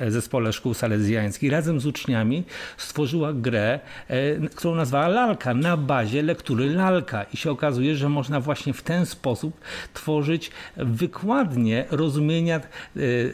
e, 0.00 0.10
zespole 0.10 0.52
szkół 0.52 0.74
salezjańskich 0.74 1.52
razem 1.52 1.80
z 1.80 1.86
uczniami 1.86 2.44
stworzyła 2.76 3.32
grę, 3.32 3.80
e, 4.08 4.48
którą 4.48 4.74
nazwała 4.74 5.08
Lalka 5.08 5.54
na 5.54 5.76
bazie 5.76 6.22
lektury 6.22 6.70
Lalka 6.70 7.22
i 7.22 7.36
się 7.36 7.50
okazuje, 7.50 7.96
że 7.96 8.08
można 8.08 8.40
właśnie 8.40 8.72
w 8.72 8.82
ten 8.82 9.06
sposób 9.06 9.60
tworzyć 9.94 10.50
wykładnie 10.76 11.84
rozumienia 11.90 12.60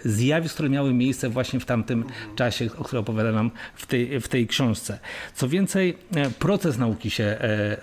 zjawisk, 0.04 0.54
które 0.54 0.68
miały 0.68 0.94
miejsce 0.94 1.28
właśnie 1.28 1.60
w 1.60 1.64
tamtym 1.64 2.04
czasie, 2.36 2.68
o 2.78 2.84
którym 2.84 3.00
opowiada 3.00 3.32
nam 3.32 3.50
w 3.74 3.86
tej, 3.86 4.20
w 4.20 4.28
tej 4.28 4.46
książce. 4.46 4.98
Co 5.34 5.48
więcej, 5.48 5.96
proces 6.38 6.78
nauki 6.78 7.10
się 7.10 7.38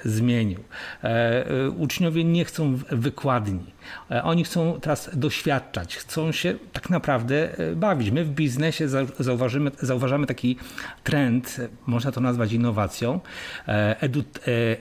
zmienił. 0.06 0.60
Uczniowie 1.78 2.24
nie 2.24 2.46
chcą 2.46 2.80
wykładni 2.92 3.57
E, 3.58 3.77
oni 4.24 4.44
chcą 4.44 4.80
teraz 4.82 5.10
doświadczać, 5.14 5.96
chcą 5.96 6.32
się 6.32 6.56
tak 6.74 6.90
naprawdę 6.90 7.60
e, 7.60 7.76
bawić. 7.76 8.12
My 8.12 8.26
w 8.26 8.30
biznesie 8.30 8.88
zauważymy, 9.20 9.72
zauważamy 9.82 10.28
taki 10.28 10.58
trend, 11.04 11.62
można 11.86 12.12
to 12.12 12.22
nazwać 12.22 12.54
innowacją, 12.54 13.20
e, 13.68 14.02
edu, 14.02 14.24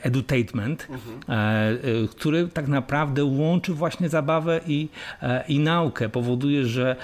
edutainment, 0.02 0.88
mhm. 0.90 1.78
który 2.10 2.48
tak 2.48 2.68
naprawdę 2.68 3.24
łączy 3.24 3.74
właśnie 3.74 4.08
zabawę 4.08 4.60
i, 4.66 4.88
i 5.48 5.58
naukę. 5.58 6.08
Powoduje, 6.08 6.64
że 6.66 6.96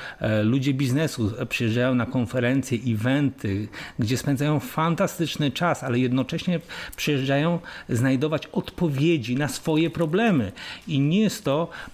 ludzie 0.42 0.74
biznesu 0.74 1.32
przyjeżdżają 1.48 1.94
na 1.94 2.06
konferencje, 2.06 2.78
eventy, 2.94 3.68
gdzie 3.98 4.16
spędzają 4.16 4.60
fantastyczny 4.60 5.50
czas, 5.50 5.84
ale 5.84 5.98
jednocześnie 5.98 6.60
przyjeżdżają 6.96 7.58
znajdować 7.88 8.46
odpowiedzi 8.46 9.36
na 9.36 9.48
swoje 9.48 9.90
problemy. 9.90 10.52
I 10.88 11.00
nie 11.00 11.20
jest 11.20 11.44
to 11.44 11.62
E, 11.62 11.91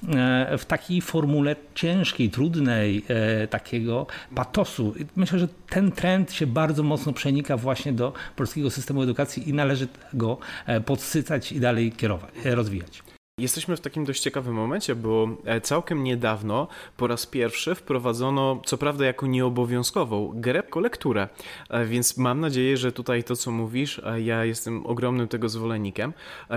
w 0.58 0.64
takiej 0.66 1.00
formule 1.00 1.56
ciężkiej, 1.74 2.30
trudnej, 2.30 3.04
e, 3.08 3.48
takiego 3.48 4.06
patosu. 4.34 4.94
Myślę, 5.16 5.38
że 5.38 5.48
ten 5.68 5.92
trend 5.92 6.32
się 6.32 6.46
bardzo 6.46 6.82
mocno 6.82 7.12
przenika 7.12 7.56
właśnie 7.56 7.92
do 7.92 8.12
polskiego 8.37 8.70
systemu 8.70 9.02
edukacji 9.02 9.48
i 9.48 9.52
należy 9.52 9.88
go 10.12 10.38
e, 10.66 10.80
podsycać 10.80 11.52
i 11.52 11.61
dalej 11.61 11.92
kierować, 11.92 12.30
rozwijać. 12.44 13.02
Jesteśmy 13.38 13.77
w 13.77 13.81
takim 13.81 14.05
dość 14.05 14.22
ciekawym 14.22 14.55
momencie, 14.55 14.94
bo 14.94 15.29
e, 15.44 15.61
całkiem 15.61 16.05
niedawno 16.05 16.68
po 16.96 17.07
raz 17.07 17.27
pierwszy 17.27 17.74
wprowadzono, 17.74 18.62
co 18.66 18.79
prawda 18.79 19.07
jako 19.07 19.27
nieobowiązkową, 19.27 20.33
grę 20.35 20.62
kolekturę, 20.62 21.29
e, 21.70 21.85
więc 21.85 22.16
mam 22.16 22.40
nadzieję, 22.40 22.77
że 22.77 22.92
tutaj 22.92 23.24
to, 23.24 23.37
co 23.37 23.51
mówisz, 23.51 23.98
e, 24.05 24.20
ja 24.20 24.44
jestem 24.44 24.87
ogromnym 24.87 25.29
tego 25.29 25.48
zwolennikiem. 25.48 26.12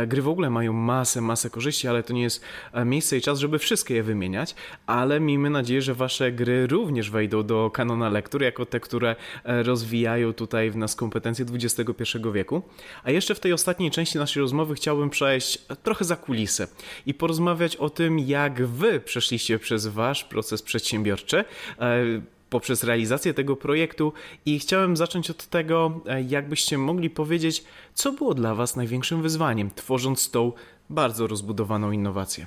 Gry 0.07 0.21
w 0.21 0.27
ogóle 0.27 0.49
mają 0.49 0.73
masę, 0.73 1.21
masę 1.21 1.49
korzyści, 1.49 1.87
ale 1.87 2.03
to 2.03 2.13
nie 2.13 2.21
jest 2.21 2.43
miejsce 2.85 3.17
i 3.17 3.21
czas, 3.21 3.39
żeby 3.39 3.59
wszystkie 3.59 3.95
je 3.95 4.03
wymieniać, 4.03 4.55
ale 4.85 5.19
miejmy 5.19 5.49
nadzieję, 5.49 5.81
że 5.81 5.93
wasze 5.93 6.31
gry 6.31 6.67
również 6.67 7.09
wejdą 7.09 7.43
do 7.43 7.71
kanona 7.73 8.09
lektur, 8.09 8.41
jako 8.41 8.65
te, 8.65 8.79
które 8.79 9.15
rozwijają 9.45 10.33
tutaj 10.33 10.71
w 10.71 10.77
nas 10.77 10.95
kompetencje 10.95 11.45
XXI 11.53 12.03
wieku. 12.33 12.61
A 13.03 13.11
jeszcze 13.11 13.35
w 13.35 13.39
tej 13.39 13.53
ostatniej 13.53 13.91
części 13.91 14.17
naszej 14.17 14.41
rozmowy 14.41 14.75
chciałbym 14.75 15.09
przejść 15.09 15.57
trochę 15.83 16.05
za 16.05 16.15
kulisy 16.15 16.70
i 17.05 17.13
porozmawiać 17.13 17.75
o 17.75 17.89
tym, 17.89 18.19
jak 18.19 18.67
wy 18.67 18.99
przeszliście 18.99 19.59
przez 19.59 19.87
wasz 19.87 20.23
proces 20.23 20.61
przedsiębiorczy 20.61 21.37
e, 21.79 22.03
poprzez 22.49 22.83
realizację 22.83 23.33
tego 23.33 23.55
projektu 23.55 24.13
i 24.45 24.59
chciałem 24.59 24.97
zacząć 24.97 25.29
od 25.29 25.45
tego, 25.47 26.01
e, 26.05 26.21
jakbyście 26.21 26.77
mogli 26.77 27.09
powiedzieć, 27.09 27.63
co 27.93 28.11
było 28.11 28.33
dla 28.33 28.55
Was 28.55 28.75
największym 28.75 29.21
wyzwaniem, 29.21 29.71
tworząc 29.75 30.31
tą 30.31 30.51
bardzo 30.89 31.27
rozbudowaną 31.27 31.91
innowację. 31.91 32.45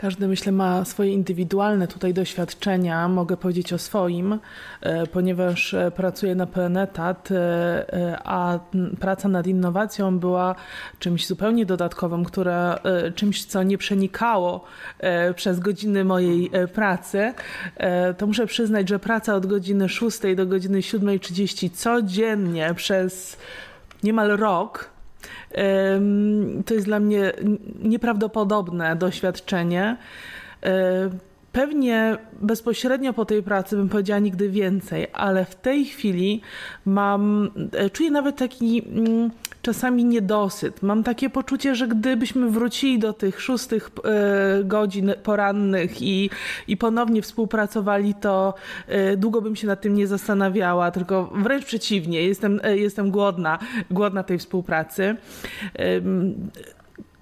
Każdy, 0.00 0.28
myślę, 0.28 0.52
ma 0.52 0.84
swoje 0.84 1.12
indywidualne 1.12 1.88
tutaj 1.88 2.14
doświadczenia. 2.14 3.08
Mogę 3.08 3.36
powiedzieć 3.36 3.72
o 3.72 3.78
swoim, 3.78 4.38
e, 4.80 5.06
ponieważ 5.06 5.74
e, 5.74 5.90
pracuję 5.90 6.34
na 6.34 6.46
pełen 6.46 6.76
etat, 6.76 7.28
e, 7.32 8.18
a 8.24 8.58
praca 9.00 9.28
nad 9.28 9.46
innowacją 9.46 10.18
była 10.18 10.54
czymś 10.98 11.26
zupełnie 11.26 11.66
dodatkowym, 11.66 12.24
które, 12.24 12.78
czymś, 13.14 13.44
co 13.44 13.62
nie 13.62 13.78
przenikało 13.78 14.64
przez 15.34 15.60
godziny 15.60 16.04
mojej 16.04 16.50
pracy. 16.74 17.34
To 18.18 18.26
muszę 18.26 18.46
przyznać, 18.46 18.88
że 18.88 18.98
praca 18.98 19.34
od 19.34 19.46
godziny 19.46 19.88
6 19.88 20.18
do 20.36 20.46
godziny 20.46 20.80
7.30 20.80 21.70
codziennie 21.70 22.74
przez 22.74 23.36
niemal 24.02 24.36
rok 24.36 24.90
to 26.66 26.74
jest 26.74 26.86
dla 26.86 27.00
mnie 27.00 27.32
nieprawdopodobne 27.82 28.96
doświadczenie. 28.96 29.96
Pewnie 31.52 32.18
bezpośrednio 32.40 33.12
po 33.12 33.24
tej 33.24 33.42
pracy 33.42 33.76
bym 33.76 33.88
powiedziała 33.88 34.20
nigdy 34.20 34.50
więcej, 34.50 35.06
ale 35.12 35.44
w 35.44 35.54
tej 35.54 35.84
chwili 35.84 36.40
mam, 36.84 37.50
e, 37.72 37.90
czuję 37.90 38.10
nawet 38.10 38.36
taki 38.36 38.82
mm, 38.88 39.30
czasami 39.62 40.04
niedosyt. 40.04 40.82
Mam 40.82 41.02
takie 41.02 41.30
poczucie, 41.30 41.74
że 41.74 41.88
gdybyśmy 41.88 42.50
wrócili 42.50 42.98
do 42.98 43.12
tych 43.12 43.40
szóstych 43.40 43.90
e, 44.04 44.64
godzin 44.64 45.12
porannych 45.22 46.02
i, 46.02 46.30
i 46.68 46.76
ponownie 46.76 47.22
współpracowali, 47.22 48.14
to 48.14 48.54
e, 48.86 49.16
długo 49.16 49.42
bym 49.42 49.56
się 49.56 49.66
nad 49.66 49.80
tym 49.80 49.94
nie 49.94 50.06
zastanawiała, 50.06 50.90
tylko 50.90 51.32
wręcz 51.34 51.64
przeciwnie, 51.64 52.22
jestem, 52.22 52.60
jestem 52.74 53.10
głodna, 53.10 53.58
głodna 53.90 54.22
tej 54.22 54.38
współpracy 54.38 55.16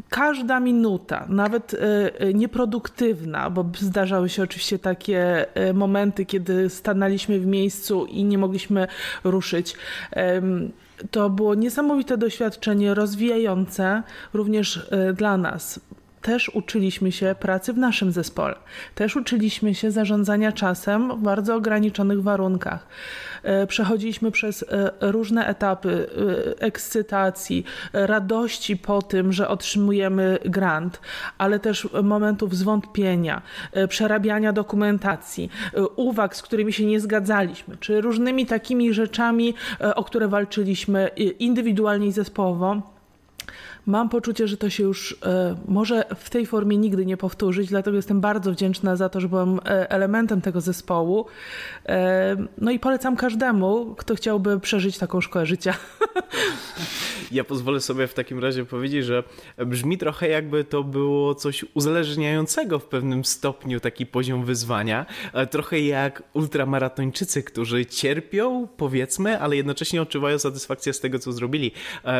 każda 0.09 0.61
minuta, 0.61 1.27
nawet 1.29 1.75
e, 1.75 1.79
e, 2.21 2.35
nieproduktywna, 2.35 3.51
bo 3.51 3.65
zdarzały 3.79 4.29
się 4.29 4.43
oczywiście 4.43 4.79
takie 4.79 5.47
e, 5.55 5.73
momenty, 5.73 6.27
kiedy 6.27 6.71
stanęliśmy 6.71 7.41
w 7.41 7.47
miejscu 7.47 8.07
i 8.07 8.25
nie 8.25 8.39
mogliśmy 8.39 8.87
ruszyć. 9.25 9.77
To 11.11 11.31
było 11.31 11.55
niesamowite 11.55 12.19
doświadczenie, 12.19 12.95
rozwijające 12.95 14.03
również 14.35 14.91
dla 15.15 15.37
nas 15.37 15.81
też 16.29 16.49
uczyliśmy 16.49 17.13
się 17.13 17.35
pracy 17.41 17.73
w 17.73 17.79
naszym 17.79 18.13
zespole. 18.13 18.55
Też 18.95 19.17
uczyliśmy 19.17 19.75
się 19.75 19.91
zarządzania 19.91 20.53
czasem 20.53 21.17
w 21.17 21.23
bardzo 21.23 21.55
ograniczonych 21.55 22.23
warunkach. 22.23 22.87
E, 23.43 23.67
przechodziliśmy 23.67 24.31
przez 24.31 24.63
e, 24.63 24.91
różne 25.01 25.47
etapy 25.47 26.09
e, 26.59 26.63
ekscytacji, 26.63 27.65
radości 27.93 28.77
po 28.77 29.03
tym, 29.03 29.33
że 29.33 29.49
otrzymujemy 29.49 30.39
grant, 30.45 31.01
ale 31.39 31.59
też 31.59 31.89
momentów 32.03 32.57
zwątpienia, 32.57 33.43
przerabiania 33.89 34.53
dokumentacji, 34.53 35.51
uwag, 35.97 36.37
z 36.37 36.43
którymi 36.43 36.73
się 36.73 36.87
nie 36.87 37.01
zgadzaliśmy, 37.01 37.77
czy 37.77 38.01
różnymi 38.01 38.47
takimi 38.47 38.95
rzeczami, 38.95 39.55
o 39.95 40.05
które 40.05 40.29
walczyliśmy 40.29 41.11
indywidualnie 41.39 42.07
i 42.07 42.13
zespołowo 42.13 42.98
Mam 43.87 44.09
poczucie, 44.09 44.49
że 44.49 44.57
to 44.57 44.71
się 44.71 44.83
już 44.83 45.19
e, 45.23 45.57
może 45.69 46.05
w 46.17 46.31
tej 46.31 46.47
formie 46.47 46.77
nigdy 46.77 47.07
nie 47.07 47.17
powtórzyć, 47.17 47.69
dlatego 47.69 47.97
jestem 47.97 48.21
bardzo 48.21 48.53
wdzięczna 48.53 48.97
za 48.97 49.09
to, 49.09 49.21
że 49.21 49.29
byłam 49.29 49.61
e, 49.65 49.91
elementem 49.91 50.41
tego 50.41 50.61
zespołu. 50.61 51.27
E, 51.87 52.37
no 52.59 52.71
i 52.71 52.79
polecam 52.79 53.17
każdemu, 53.17 53.95
kto 53.99 54.15
chciałby 54.15 54.61
przeżyć 54.61 54.99
taką 54.99 55.21
szkołę 55.21 55.47
życia. 55.47 55.75
Ja 57.33 57.45
pozwolę 57.45 57.81
sobie 57.81 58.07
w 58.07 58.15
takim 58.15 58.39
razie 58.39 58.65
powiedzieć, 58.65 59.05
że 59.05 59.23
brzmi 59.67 59.99
trochę 59.99 60.29
jakby 60.29 60.65
to 60.65 60.85
było 60.85 61.35
coś 61.35 61.65
uzależniającego 61.75 62.79
w 62.79 62.85
pewnym 62.85 63.25
stopniu 63.25 63.81
taki 63.81 64.07
poziom 64.07 64.45
wyzwania. 64.45 65.07
Trochę 65.51 65.81
jak 65.81 66.23
ultramaratończycy, 66.33 67.43
którzy 67.43 67.87
cierpią, 67.87 68.69
powiedzmy, 68.77 69.41
ale 69.41 69.57
jednocześnie 69.57 70.03
odczuwają 70.03 70.39
satysfakcję 70.39 70.93
z 70.93 71.01
tego, 71.01 71.19
co 71.19 71.33
zrobili. 71.33 71.73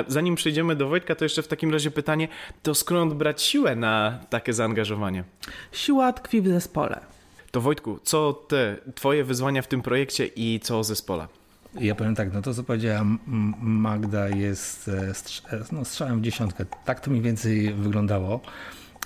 Zanim 0.09 0.35
przejdziemy 0.35 0.77
do 0.77 0.89
Wojtka, 0.89 1.15
to 1.19 1.25
jeszcze 1.25 1.43
w 1.43 1.49
takim 1.49 1.73
razie 1.73 1.91
pytanie, 1.91 2.29
to 2.63 2.75
skąd 2.75 3.15
brać 3.15 3.43
siłę 3.43 3.77
na 3.77 4.19
takie 4.31 4.53
zaangażowanie? 4.53 5.25
Siła 5.73 6.13
tkwi 6.13 6.43
w 6.43 6.49
zespole. 6.49 7.01
To 7.51 7.61
Wojtku, 7.61 7.99
co 8.03 8.33
ty, 8.33 8.77
twoje 8.95 9.25
wyzwania 9.25 9.63
w 9.63 9.67
tym 9.67 9.83
projekcie 9.83 10.27
i 10.27 10.61
co 10.63 10.79
o 10.79 10.85
zespole? 10.85 11.27
Ja 11.75 11.95
powiem 11.95 12.15
tak, 12.15 12.33
no 12.33 12.43
to 12.43 12.55
co 12.55 12.63
powiedziała 12.63 13.05
Magda 13.63 14.29
jest 14.29 14.89
e, 14.89 15.13
e, 15.57 15.65
no, 15.73 15.85
strzałem 15.85 16.21
w 16.21 16.23
dziesiątkę. 16.23 16.65
Tak 16.85 17.01
to 17.01 17.11
mniej 17.11 17.23
więcej 17.23 17.75
wyglądało. 17.75 18.41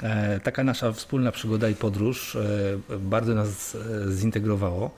E, 0.02 0.40
taka 0.40 0.64
nasza 0.64 0.92
wspólna 0.92 1.32
przygoda 1.32 1.68
i 1.68 1.74
podróż 1.74 2.36
bardzo 3.00 3.34
nas 3.34 3.76
zintegrowało 4.10 4.90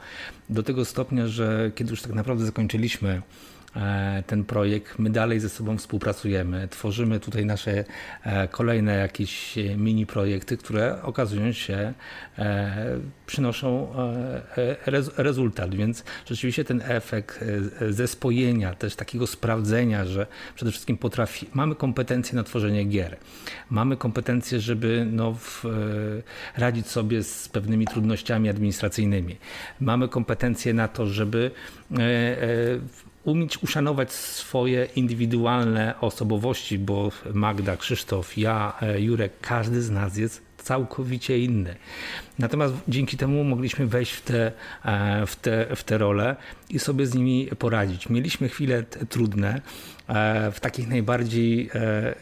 do 0.50 0.62
tego 0.62 0.84
stopnia, 0.84 1.26
że 1.26 1.70
kiedy 1.74 1.90
już 1.90 2.02
tak 2.02 2.12
naprawdę 2.12 2.44
zakończyliśmy 2.44 3.22
ten 4.26 4.44
projekt. 4.44 4.98
My 4.98 5.10
dalej 5.10 5.40
ze 5.40 5.48
sobą 5.48 5.78
współpracujemy, 5.78 6.68
tworzymy 6.68 7.20
tutaj 7.20 7.46
nasze 7.46 7.84
e, 8.22 8.48
kolejne 8.48 8.94
jakieś 8.94 9.54
mini 9.76 10.06
projekty, 10.06 10.56
które 10.56 11.02
okazują 11.02 11.52
się, 11.52 11.92
e, 12.38 12.98
przynoszą 13.26 13.94
rezultat, 15.16 15.74
więc 15.74 16.04
rzeczywiście 16.26 16.64
ten 16.64 16.82
efekt 16.84 17.44
zespojenia, 17.90 18.74
też 18.74 18.96
takiego 18.96 19.26
sprawdzenia, 19.26 20.04
że 20.04 20.26
przede 20.54 20.70
wszystkim 20.70 20.96
potrafi, 20.96 21.46
mamy 21.54 21.74
kompetencje 21.74 22.36
na 22.36 22.44
tworzenie 22.44 22.84
gier, 22.84 23.16
mamy 23.70 23.96
kompetencje, 23.96 24.60
żeby 24.60 25.06
no, 25.10 25.32
w, 25.32 25.64
radzić 26.56 26.86
sobie 26.86 27.22
z 27.22 27.48
pewnymi 27.48 27.86
trudnościami 27.86 28.48
administracyjnymi, 28.48 29.36
mamy 29.80 30.08
kompetencje 30.08 30.74
na 30.74 30.88
to, 30.88 31.06
żeby 31.06 31.50
umieć 33.24 33.62
uszanować 33.62 34.12
swoje 34.12 34.88
indywidualne 34.96 35.94
osobowości, 36.00 36.78
bo 36.78 37.10
Magda, 37.34 37.76
Krzysztof, 37.76 38.38
ja, 38.38 38.72
e, 38.82 39.00
Jurek, 39.00 39.32
każdy 39.40 39.82
z 39.82 39.90
nas 39.90 40.16
jest 40.16 40.42
całkowicie 40.58 41.38
inny. 41.38 41.76
Natomiast 42.38 42.74
dzięki 42.88 43.16
temu 43.16 43.44
mogliśmy 43.44 43.86
wejść 43.86 44.12
w 44.12 44.22
te, 44.22 44.52
e, 44.84 45.26
w 45.26 45.36
te, 45.36 45.76
w 45.76 45.84
te 45.84 45.98
role 45.98 46.36
i 46.70 46.78
sobie 46.78 47.06
z 47.06 47.14
nimi 47.14 47.48
poradzić. 47.58 48.08
Mieliśmy 48.08 48.48
chwile 48.48 48.82
trudne, 48.82 49.60
w 50.52 50.56
takich 50.60 50.88
najbardziej 50.88 51.70
e, 51.74 51.80
e, 51.80 52.14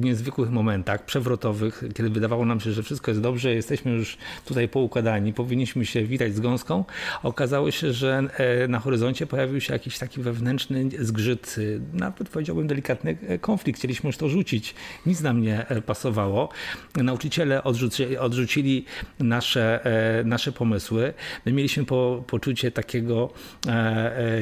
niezwykłych 0.00 0.50
momentach, 0.50 1.04
przewrotowych, 1.04 1.84
kiedy 1.94 2.10
wydawało 2.10 2.44
nam 2.44 2.60
się, 2.60 2.72
że 2.72 2.82
wszystko 2.82 3.10
jest 3.10 3.20
dobrze, 3.20 3.54
jesteśmy 3.54 3.92
już 3.92 4.18
tutaj 4.44 4.68
poukładani, 4.68 5.32
powinniśmy 5.32 5.86
się 5.86 6.04
witać 6.04 6.34
z 6.34 6.40
gąską. 6.40 6.84
Okazało 7.22 7.70
się, 7.70 7.92
że 7.92 8.22
na 8.68 8.78
horyzoncie 8.78 9.26
pojawił 9.26 9.60
się 9.60 9.72
jakiś 9.72 9.98
taki 9.98 10.20
wewnętrzny 10.20 10.88
zgrzyt, 10.98 11.56
nawet 11.92 12.28
powiedziałbym 12.28 12.66
delikatny 12.66 13.16
konflikt. 13.40 13.78
Chcieliśmy 13.78 14.08
już 14.08 14.16
to 14.16 14.28
rzucić. 14.28 14.74
Nic 15.06 15.20
nam 15.20 15.42
nie 15.42 15.66
pasowało. 15.86 16.48
Nauczyciele 16.96 17.64
odrzuci, 17.64 18.18
odrzucili 18.18 18.84
nasze, 19.18 19.80
nasze 20.24 20.52
pomysły. 20.52 21.14
My 21.46 21.52
mieliśmy 21.52 21.84
po, 21.84 22.24
poczucie 22.26 22.70
takiego 22.70 23.30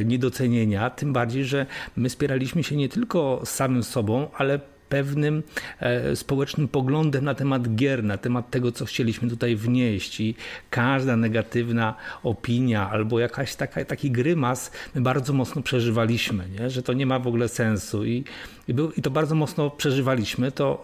niedocenienia, 0.05 0.91
tym 0.91 1.13
bardziej, 1.13 1.45
że 1.45 1.67
my 1.97 2.11
spieraliśmy 2.11 2.63
się 2.63 2.78
nie 2.79 2.89
tylko 2.89 3.41
samym 3.45 3.83
sobą, 3.83 4.29
ale 4.37 4.61
pewnym 4.89 5.43
e, 5.81 6.17
społecznym 6.17 6.69
poglądem 6.69 7.25
na 7.25 7.35
temat 7.35 7.75
gier, 7.75 8.05
na 8.05 8.19
temat 8.19 8.51
tego, 8.51 8.73
co 8.73 8.85
chcieliśmy 8.85 9.31
tutaj 9.31 9.57
wnieść 9.57 10.21
i 10.21 10.35
każda 10.71 11.17
negatywna 11.17 11.95
opinia 12.23 12.91
albo 12.91 13.21
jakaś 13.21 13.55
taka, 13.55 13.85
taki 13.85 14.11
grymas 14.11 14.71
my 14.95 15.01
bardzo 15.01 15.33
mocno 15.33 15.63
przeżywaliśmy, 15.63 16.45
nie? 16.61 16.71
że 16.71 16.83
to 16.83 16.93
nie 16.93 17.07
ma 17.07 17.19
w 17.19 17.27
ogóle 17.27 17.49
sensu 17.49 18.05
i, 18.05 18.25
i, 18.69 18.75
był, 18.75 18.93
i 18.93 19.03
to 19.03 19.11
bardzo 19.11 19.35
mocno 19.35 19.71
przeżywaliśmy, 19.71 20.53
to 20.53 20.83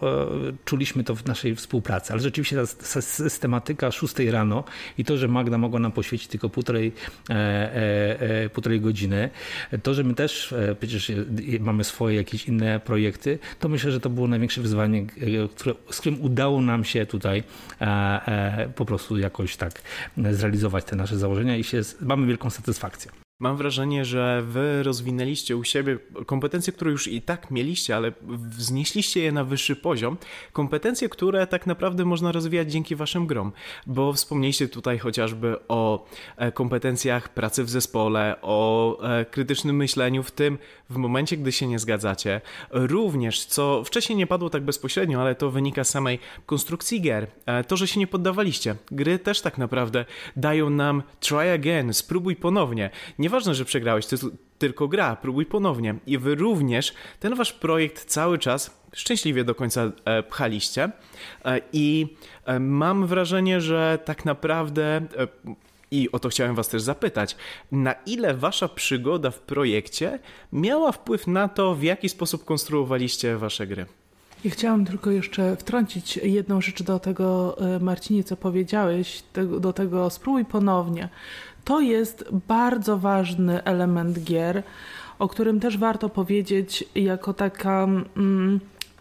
e, 0.49 0.53
czuliśmy 0.65 1.03
to 1.03 1.15
w 1.15 1.25
naszej 1.25 1.55
współpracy, 1.55 2.13
ale 2.13 2.21
rzeczywiście 2.21 2.55
ta 2.55 2.65
systematyka 3.01 3.91
6 3.91 4.19
rano 4.19 4.63
i 4.97 5.05
to, 5.05 5.17
że 5.17 5.27
Magda 5.27 5.57
mogła 5.57 5.79
nam 5.79 5.91
poświęcić 5.91 6.27
tylko 6.27 6.49
półtorej, 6.49 6.91
e, 7.29 7.33
e, 7.33 8.43
e, 8.43 8.49
półtorej 8.49 8.81
godziny, 8.81 9.29
to, 9.83 9.93
że 9.93 10.03
my 10.03 10.13
też 10.13 10.53
e, 10.53 10.75
przecież 10.75 11.11
mamy 11.59 11.83
swoje 11.83 12.15
jakieś 12.15 12.47
inne 12.47 12.79
projekty, 12.79 13.39
to 13.59 13.69
myślę, 13.69 13.91
że 13.91 13.99
to 13.99 14.09
było 14.09 14.27
największe 14.27 14.61
wyzwanie, 14.61 15.05
które, 15.55 15.75
z 15.89 15.99
którym 15.99 16.21
udało 16.21 16.61
nam 16.61 16.83
się 16.83 17.05
tutaj 17.05 17.43
po 18.75 18.85
prostu 18.85 19.17
jakoś 19.17 19.57
tak 19.57 19.81
zrealizować 20.31 20.85
te 20.85 20.95
nasze 20.95 21.17
założenia 21.17 21.57
i 21.57 21.63
się, 21.63 21.81
mamy 22.01 22.27
wielką 22.27 22.49
satysfakcję. 22.49 23.24
Mam 23.39 23.57
wrażenie, 23.57 24.05
że 24.05 24.43
wy 24.47 24.83
rozwinęliście 24.83 25.57
u 25.57 25.63
siebie 25.63 25.97
kompetencje, 26.25 26.73
które 26.73 26.91
już 26.91 27.07
i 27.07 27.21
tak 27.21 27.51
mieliście, 27.51 27.95
ale 27.95 28.11
wznieśliście 28.49 29.23
je 29.23 29.31
na 29.31 29.43
wyższy 29.43 29.75
poziom. 29.75 30.17
Kompetencje, 30.53 31.09
które 31.09 31.47
tak 31.47 31.67
naprawdę 31.67 32.05
można 32.05 32.31
rozwijać 32.31 32.71
dzięki 32.71 32.95
waszym 32.95 33.27
grom, 33.27 33.51
bo 33.87 34.13
wspomnieliście 34.13 34.67
tutaj 34.67 34.99
chociażby 34.99 35.55
o 35.67 36.05
e, 36.37 36.51
kompetencjach 36.51 37.29
pracy 37.29 37.63
w 37.63 37.69
zespole, 37.69 38.35
o 38.41 38.97
e, 39.03 39.25
krytycznym 39.25 39.75
myśleniu, 39.75 40.23
w 40.23 40.31
tym 40.31 40.57
w 40.89 40.97
momencie, 40.97 41.37
gdy 41.37 41.51
się 41.51 41.67
nie 41.67 41.79
zgadzacie. 41.79 42.41
Również, 42.71 43.45
co 43.45 43.83
wcześniej 43.83 44.17
nie 44.17 44.27
padło 44.27 44.49
tak 44.49 44.63
bezpośrednio, 44.63 45.21
ale 45.21 45.35
to 45.35 45.51
wynika 45.51 45.83
z 45.83 45.89
samej 45.89 46.19
konstrukcji 46.45 47.01
gier, 47.01 47.27
e, 47.45 47.63
to, 47.63 47.77
że 47.77 47.87
się 47.87 47.99
nie 47.99 48.07
poddawaliście. 48.07 48.75
Gry 48.91 49.19
też 49.19 49.41
tak 49.41 49.57
naprawdę 49.57 50.05
dają 50.35 50.69
nam 50.69 51.03
try 51.19 51.51
again, 51.51 51.93
spróbuj 51.93 52.35
ponownie 52.35 52.89
Nieważne, 53.25 53.55
że 53.55 53.65
przegrałeś, 53.65 54.05
to 54.05 54.15
jest 54.15 54.25
tylko 54.57 54.87
gra, 54.87 55.15
próbuj 55.15 55.45
ponownie. 55.45 55.95
I 56.07 56.17
wy 56.17 56.35
również 56.35 56.93
ten 57.19 57.35
wasz 57.35 57.53
projekt 57.53 58.05
cały 58.05 58.39
czas 58.39 58.81
szczęśliwie 58.93 59.43
do 59.43 59.55
końca 59.55 59.91
e, 60.05 60.23
pchaliście. 60.23 60.89
E, 61.45 61.61
I 61.73 62.07
e, 62.45 62.59
mam 62.59 63.07
wrażenie, 63.07 63.61
że 63.61 63.99
tak 64.05 64.25
naprawdę. 64.25 65.01
I 65.91 66.11
o 66.11 66.19
to 66.19 66.29
chciałem 66.29 66.55
Was 66.55 66.67
też 66.67 66.81
zapytać, 66.81 67.35
na 67.71 67.93
ile 67.93 68.33
Wasza 68.33 68.67
przygoda 68.67 69.31
w 69.31 69.39
projekcie 69.39 70.19
miała 70.53 70.91
wpływ 70.91 71.27
na 71.27 71.47
to, 71.47 71.75
w 71.75 71.83
jaki 71.83 72.09
sposób 72.09 72.45
konstruowaliście 72.45 73.37
Wasze 73.37 73.67
gry? 73.67 73.85
Ja 74.43 74.51
chciałam 74.51 74.85
tylko 74.85 75.11
jeszcze 75.11 75.55
wtrącić 75.55 76.17
jedną 76.17 76.61
rzecz 76.61 76.83
do 76.83 76.99
tego, 76.99 77.57
Marcinie, 77.81 78.23
co 78.23 78.37
powiedziałeś, 78.37 79.23
do 79.59 79.73
tego 79.73 80.09
spróbuj 80.09 80.45
ponownie. 80.45 81.09
To 81.65 81.79
jest 81.79 82.25
bardzo 82.47 82.97
ważny 82.97 83.63
element 83.63 84.19
gier, 84.19 84.63
o 85.19 85.27
którym 85.27 85.59
też 85.59 85.77
warto 85.77 86.09
powiedzieć 86.09 86.83
jako 86.95 87.33
taka 87.33 87.87
mm, 88.17 88.59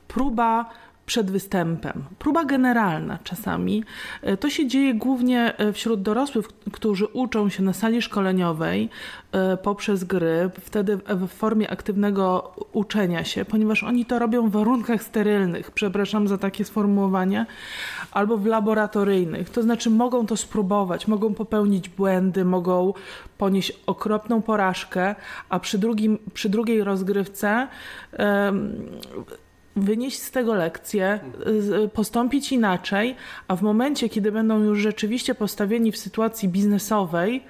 próba 0.08 0.70
przed 1.06 1.30
występem. 1.30 2.04
Próba 2.18 2.44
generalna 2.44 3.18
czasami. 3.24 3.84
E, 4.22 4.36
to 4.36 4.50
się 4.50 4.66
dzieje 4.66 4.94
głównie 4.94 5.58
e, 5.58 5.72
wśród 5.72 6.02
dorosłych, 6.02 6.48
którzy 6.72 7.06
uczą 7.06 7.48
się 7.48 7.62
na 7.62 7.72
sali 7.72 8.02
szkoleniowej 8.02 8.88
e, 9.32 9.56
poprzez 9.56 10.04
gry, 10.04 10.50
wtedy 10.60 10.96
w 10.96 11.28
formie 11.28 11.70
aktywnego 11.70 12.54
uczenia 12.72 13.24
się, 13.24 13.44
ponieważ 13.44 13.82
oni 13.82 14.06
to 14.06 14.18
robią 14.18 14.48
w 14.48 14.52
warunkach 14.52 15.02
sterylnych, 15.02 15.70
przepraszam 15.70 16.28
za 16.28 16.38
takie 16.38 16.64
sformułowanie, 16.64 17.46
albo 18.12 18.36
w 18.36 18.46
laboratoryjnych. 18.46 19.50
To 19.50 19.62
znaczy 19.62 19.90
mogą 19.90 20.26
to 20.26 20.36
spróbować, 20.36 21.08
mogą 21.08 21.34
popełnić 21.34 21.88
błędy, 21.88 22.44
mogą 22.44 22.92
ponieść 23.38 23.72
okropną 23.86 24.42
porażkę, 24.42 25.14
a 25.48 25.60
przy, 25.60 25.78
drugim, 25.78 26.18
przy 26.34 26.48
drugiej 26.48 26.84
rozgrywce 26.84 27.68
wynieść 29.76 30.18
z 30.22 30.30
tego 30.30 30.54
lekcję, 30.54 31.20
postąpić 31.92 32.52
inaczej, 32.52 33.16
a 33.48 33.56
w 33.56 33.62
momencie, 33.62 34.08
kiedy 34.08 34.32
będą 34.32 34.62
już 34.62 34.78
rzeczywiście 34.78 35.34
postawieni 35.34 35.92
w 35.92 35.98
sytuacji 35.98 36.48
biznesowej, 36.48 37.42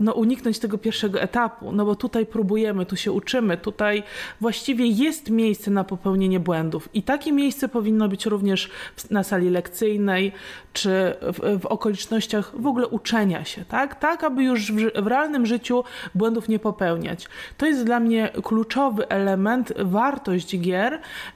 no, 0.00 0.12
uniknąć 0.12 0.58
tego 0.58 0.78
pierwszego 0.78 1.20
etapu, 1.20 1.72
no 1.72 1.84
bo 1.84 1.94
tutaj 1.96 2.26
próbujemy, 2.26 2.86
tu 2.86 2.96
się 2.96 3.12
uczymy, 3.12 3.56
tutaj 3.56 4.02
właściwie 4.40 4.86
jest 4.86 5.30
miejsce 5.30 5.70
na 5.70 5.84
popełnienie 5.84 6.40
błędów. 6.40 6.88
I 6.94 7.02
takie 7.02 7.32
miejsce 7.32 7.68
powinno 7.68 8.08
być 8.08 8.26
również 8.26 8.70
na 9.10 9.22
sali 9.22 9.50
lekcyjnej 9.50 10.32
czy 10.72 11.14
w, 11.22 11.60
w 11.60 11.66
okolicznościach 11.66 12.52
w 12.60 12.66
ogóle 12.66 12.86
uczenia 12.86 13.44
się, 13.44 13.64
tak? 13.64 14.00
Tak, 14.00 14.24
aby 14.24 14.44
już 14.44 14.72
w, 14.72 15.02
w 15.02 15.06
realnym 15.06 15.46
życiu 15.46 15.84
błędów 16.14 16.48
nie 16.48 16.58
popełniać. 16.58 17.28
To 17.58 17.66
jest 17.66 17.84
dla 17.84 18.00
mnie 18.00 18.30
kluczowy 18.42 19.08
element, 19.08 19.72
wartość 19.78 20.58
gier 20.58 20.92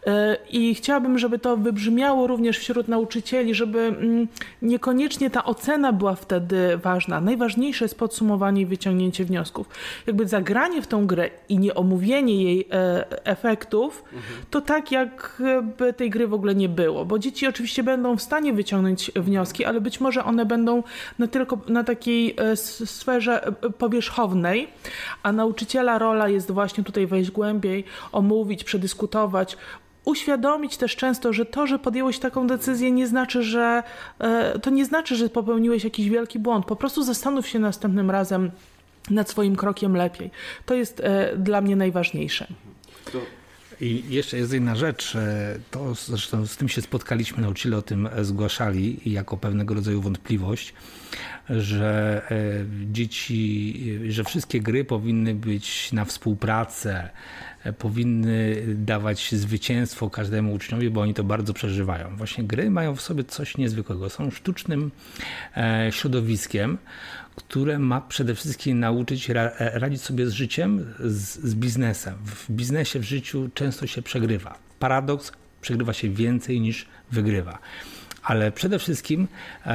yy, 0.07 0.13
i 0.51 0.75
chciałabym, 0.75 1.19
żeby 1.19 1.39
to 1.39 1.57
wybrzmiało 1.57 2.27
również 2.27 2.59
wśród 2.59 2.89
nauczycieli, 2.89 3.55
żeby 3.55 3.79
mm, 3.81 4.29
niekoniecznie 4.63 5.31
ta 5.31 5.45
ocena 5.45 5.93
była 5.93 6.15
wtedy 6.15 6.77
ważna. 6.77 7.21
Najważniejsze 7.21 7.85
jest 7.85 7.99
podsumowanie 7.99 8.63
i 8.63 8.67
wyciągnięcie 8.67 9.25
wniosków. 9.25 9.69
Jakby 10.07 10.29
zagranie 10.29 10.83
w 10.83 10.87
tą 10.87 11.07
grę 11.07 11.31
i 11.49 11.59
nie 11.59 11.75
omówienie 11.75 12.43
jej 12.43 12.69
e, 12.73 13.27
efektów, 13.27 14.05
mhm. 14.05 14.43
to 14.51 14.61
tak 14.61 14.93
jakby 14.93 15.93
tej 15.93 16.11
gry 16.11 16.29
w 16.29 16.35
ogóle 16.35 16.55
nie 16.55 16.69
było, 16.69 17.05
bo 17.05 17.19
dzieci 17.19 17.47
oczywiście 17.47 17.83
będą 17.83 18.17
w 18.17 18.23
stanie 18.23 18.53
wyciągnąć 18.53 19.11
wnioski, 19.27 19.65
ale 19.65 19.81
być 19.81 20.01
może 20.01 20.25
one 20.25 20.47
będą 20.47 20.83
na 21.19 21.27
tylko 21.27 21.59
na 21.69 21.85
takiej 21.85 22.35
e, 22.39 22.57
sferze 22.87 23.47
e, 23.47 23.53
powierzchownej, 23.71 24.69
a 25.23 25.33
nauczyciela 25.33 25.99
rola 25.99 26.29
jest 26.29 26.51
właśnie 26.51 26.85
tutaj 26.85 27.07
wejść 27.07 27.31
głębiej, 27.31 27.85
omówić, 28.13 28.65
przedyskutować, 28.65 29.57
uświadomić 30.05 30.77
też 30.77 30.97
często, 30.97 31.33
że 31.33 31.47
to, 31.47 31.67
że 31.67 31.79
podjęłeś 31.79 32.19
taką 32.19 32.47
decyzję, 32.47 32.93
nie 32.93 33.07
znaczy, 33.07 33.43
że 33.43 33.83
e, 34.19 34.59
to 34.59 34.71
nie 34.71 34.85
znaczy, 34.85 35.17
że 35.17 35.29
popełniłeś 35.29 35.85
jakiś 35.85 36.09
wielki 36.09 36.39
błąd. 36.39 36.67
Po 36.67 36.77
prostu 36.77 37.03
zastanów 37.03 37.49
się 37.49 37.59
następnym 37.59 38.11
razem 38.11 38.51
nad 39.11 39.31
swoim 39.31 39.57
krokiem 39.57 39.97
lepiej. 39.97 40.31
To 40.67 40.75
jest 40.75 41.03
dla 41.37 41.61
mnie 41.61 41.77
najważniejsze. 41.77 42.47
I 43.81 44.03
jeszcze 44.09 44.37
jest 44.37 44.53
jedna 44.53 44.77
rzecz, 44.77 45.17
e, 45.17 45.59
to 45.71 45.95
zresztą 45.95 46.47
z 46.47 46.57
tym 46.57 46.69
się 46.69 46.83
spotkaliśmy, 46.83 47.43
nauczyciele 47.43 47.77
o 47.77 47.83
tym 47.83 48.09
zgłaszali 48.23 49.01
jako 49.07 49.37
pewnego 49.37 49.75
rodzaju 49.75 50.01
wątpliwość, 50.01 50.75
że 51.51 52.23
dzieci, 52.93 54.01
że 54.09 54.25
wszystkie 54.25 54.61
gry 54.61 54.85
powinny 54.85 55.35
być 55.35 55.93
na 55.93 56.05
współpracę, 56.05 57.11
powinny 57.79 58.63
dawać 58.75 59.35
zwycięstwo 59.35 60.11
każdemu 60.11 60.53
uczniowi, 60.53 60.91
bo 60.91 61.01
oni 61.01 61.15
to 61.15 61.25
bardzo 61.25 61.55
przeżywają. 61.55 62.17
Właśnie 62.17 62.45
gry 62.45 62.71
mają 62.71 62.97
w 62.97 63.01
sobie 63.01 63.25
coś 63.25 63.57
niezwykłego. 63.57 64.11
Są 64.11 64.31
sztucznym 64.31 64.91
e, 65.57 65.89
środowiskiem, 65.93 66.79
które 67.37 67.79
ma 67.79 68.01
przede 68.01 68.35
wszystkim 68.35 68.81
nauczyć 68.81 69.29
radzić 69.59 70.03
sobie 70.03 70.27
z 70.27 70.33
życiem, 70.33 70.95
z, 70.99 71.39
z 71.39 71.55
biznesem. 71.55 72.15
W 72.25 72.51
biznesie, 72.51 72.99
w 72.99 73.05
życiu 73.05 73.51
często 73.55 73.87
się 73.87 74.03
przegrywa. 74.03 74.59
Paradoks, 74.79 75.33
przegrywa 75.61 75.93
się 75.93 76.11
więcej 76.11 76.61
niż 76.61 76.87
wygrywa 77.13 77.59
ale 78.27 78.53
przede 78.53 78.79
wszystkim 78.79 79.29
e, 79.67 79.71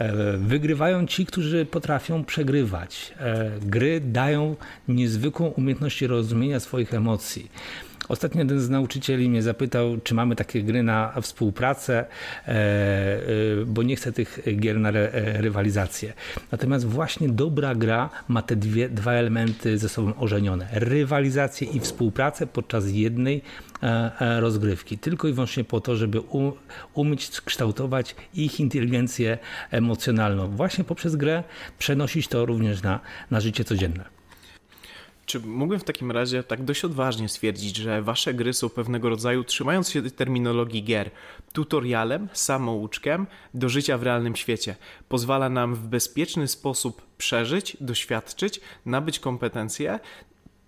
e, 0.00 0.36
wygrywają 0.36 1.06
ci, 1.06 1.26
którzy 1.26 1.66
potrafią 1.66 2.24
przegrywać. 2.24 3.14
E, 3.20 3.50
gry 3.62 4.00
dają 4.00 4.56
niezwykłą 4.88 5.46
umiejętność 5.46 6.02
rozumienia 6.02 6.60
swoich 6.60 6.94
emocji. 6.94 7.50
Ostatnio 8.10 8.38
jeden 8.38 8.60
z 8.60 8.70
nauczycieli 8.70 9.30
mnie 9.30 9.42
zapytał, 9.42 10.00
czy 10.04 10.14
mamy 10.14 10.36
takie 10.36 10.62
gry 10.62 10.82
na 10.82 11.12
współpracę, 11.22 12.04
bo 13.66 13.82
nie 13.82 13.96
chcę 13.96 14.12
tych 14.12 14.38
gier 14.56 14.80
na 14.80 14.90
rywalizację. 15.14 16.12
Natomiast 16.52 16.86
właśnie 16.86 17.28
dobra 17.28 17.74
gra 17.74 18.10
ma 18.28 18.42
te 18.42 18.56
dwie, 18.56 18.88
dwa 18.88 19.12
elementy 19.12 19.78
ze 19.78 19.88
sobą 19.88 20.14
ożenione. 20.16 20.68
Rywalizację 20.72 21.68
i 21.68 21.80
współpracę 21.80 22.46
podczas 22.46 22.90
jednej 22.90 23.42
E, 23.82 24.20
e, 24.20 24.40
rozgrywki, 24.40 24.98
tylko 24.98 25.28
i 25.28 25.32
wyłącznie 25.32 25.64
po 25.64 25.80
to, 25.80 25.96
żeby 25.96 26.20
umieć 26.94 27.40
kształtować 27.40 28.16
ich 28.34 28.60
inteligencję 28.60 29.38
emocjonalną. 29.70 30.46
Właśnie 30.46 30.84
poprzez 30.84 31.16
grę 31.16 31.44
przenosić 31.78 32.28
to 32.28 32.46
również 32.46 32.82
na, 32.82 33.00
na 33.30 33.40
życie 33.40 33.64
codzienne. 33.64 34.19
Czy 35.30 35.40
mógłbym 35.40 35.80
w 35.80 35.84
takim 35.84 36.10
razie 36.10 36.42
tak 36.42 36.64
dość 36.64 36.84
odważnie 36.84 37.28
stwierdzić, 37.28 37.76
że 37.76 38.02
wasze 38.02 38.34
gry 38.34 38.52
są 38.52 38.68
pewnego 38.68 39.08
rodzaju, 39.08 39.44
trzymając 39.44 39.90
się 39.90 40.02
terminologii 40.02 40.84
gier, 40.84 41.10
tutorialem, 41.52 42.28
samouczkiem 42.32 43.26
do 43.54 43.68
życia 43.68 43.98
w 43.98 44.02
realnym 44.02 44.36
świecie? 44.36 44.76
Pozwala 45.08 45.48
nam 45.48 45.74
w 45.74 45.86
bezpieczny 45.86 46.48
sposób 46.48 47.02
przeżyć, 47.18 47.76
doświadczyć, 47.80 48.60
nabyć 48.86 49.18
kompetencje, 49.18 50.00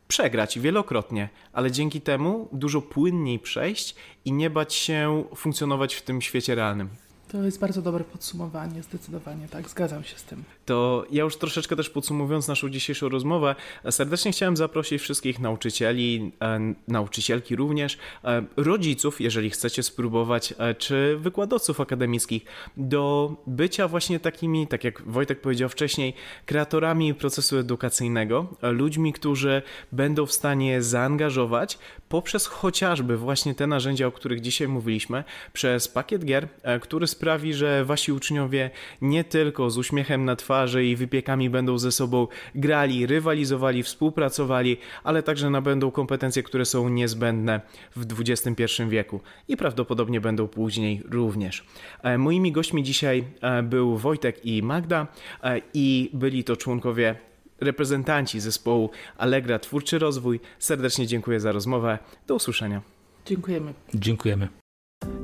przegrać 0.09 0.59
wielokrotnie, 0.59 1.29
ale 1.53 1.71
dzięki 1.71 2.01
temu 2.01 2.49
dużo 2.53 2.83
płynniej 2.83 3.39
przejść 3.39 3.95
i 4.25 4.33
nie 4.33 4.51
bać 4.51 4.75
się 4.75 5.25
funkcjonować 5.37 5.95
w 5.95 6.03
tym 6.03 6.23
świecie 6.23 6.55
realnym. 6.55 6.89
To 7.33 7.45
jest 7.45 7.61
bardzo 7.61 7.83
dobre 7.83 8.05
podsumowanie, 8.05 8.83
zdecydowanie 8.83 9.49
tak, 9.49 9.69
zgadzam 9.69 10.05
się 10.05 10.19
z 10.19 10.23
tym. 10.23 10.45
To 10.65 11.05
ja 11.11 11.25
już 11.25 11.37
troszeczkę 11.37 11.77
też 11.77 11.91
podsumowując 11.91 12.49
naszą 12.49 12.69
dzisiejszą 12.69 13.09
rozmowę, 13.09 13.55
serdecznie 13.91 14.33
chciałem 14.33 14.57
zaprosić 14.57 15.03
wszystkich 15.03 15.41
nauczycieli, 15.41 16.33
e, 16.43 16.75
nauczycielki 16.89 17.57
również, 17.57 17.99
e, 18.25 18.45
rodziców, 18.57 19.21
jeżeli 19.21 19.51
chcecie 19.51 19.83
spróbować, 19.83 20.55
e, 20.59 20.75
czy 20.75 21.17
wykładowców 21.21 21.81
akademickich 21.81 22.45
do 22.77 23.35
bycia 23.47 23.89
właśnie 23.89 24.21
takimi, 24.21 24.67
tak 24.67 24.85
jak 24.85 25.03
Wojtek 25.03 25.41
powiedział 25.41 25.69
wcześniej, 25.69 26.15
kreatorami 26.47 27.15
procesu 27.15 27.59
edukacyjnego, 27.59 28.47
ludźmi, 28.63 29.13
którzy 29.13 29.63
będą 29.93 30.27
w 30.27 30.33
stanie 30.33 30.83
zaangażować 30.83 31.79
poprzez 32.09 32.47
chociażby 32.47 33.17
właśnie 33.17 33.55
te 33.55 33.67
narzędzia, 33.67 34.07
o 34.07 34.13
których 34.13 34.41
dzisiaj 34.41 34.69
mówiliśmy, 34.69 35.25
przez 35.53 35.89
pakiet 35.89 36.25
gier, 36.25 36.49
który 36.81 37.07
sprawi, 37.07 37.55
że 37.55 37.85
wasi 37.85 38.13
uczniowie 38.13 38.71
nie 39.01 39.25
tylko 39.25 39.71
z 39.71 39.79
uśmiechem 39.79 40.25
na 40.25 40.37
twarzy 40.37 40.52
i 40.85 40.97
wypiekami 40.97 41.51
będą 41.51 41.79
ze 41.79 41.93
sobą 41.93 42.27
grali, 42.55 43.07
rywalizowali, 43.07 43.83
współpracowali, 43.83 44.77
ale 45.05 45.23
także 45.23 45.51
nabędą 45.51 45.91
kompetencje, 45.91 46.43
które 46.43 46.65
są 46.65 46.89
niezbędne 46.89 47.61
w 47.97 48.21
XXI 48.21 48.83
wieku 48.89 49.21
i 49.49 49.57
prawdopodobnie 49.57 50.21
będą 50.21 50.49
później 50.49 51.03
również. 51.11 51.65
E, 52.03 52.19
moimi 52.19 52.53
gośćmi 52.53 52.83
dzisiaj 52.83 53.25
e, 53.41 53.63
był 53.63 53.97
Wojtek 53.97 54.47
i 54.47 54.63
Magda 54.63 55.07
e, 55.43 55.61
i 55.75 56.11
byli 56.13 56.45
to 56.45 56.57
członkowie 56.57 57.15
reprezentanci 57.61 58.41
zespołu 58.41 58.91
Allegra 59.19 59.59
Twórczy 59.59 59.99
Rozwój. 59.99 60.41
Serdecznie 60.59 61.07
dziękuję 61.07 61.41
za 61.41 61.53
rozmowę. 61.53 61.99
Do 62.27 62.35
usłyszenia. 62.35 62.83
Dziękujemy. 63.27 63.75
Dziękujemy. 63.95 64.62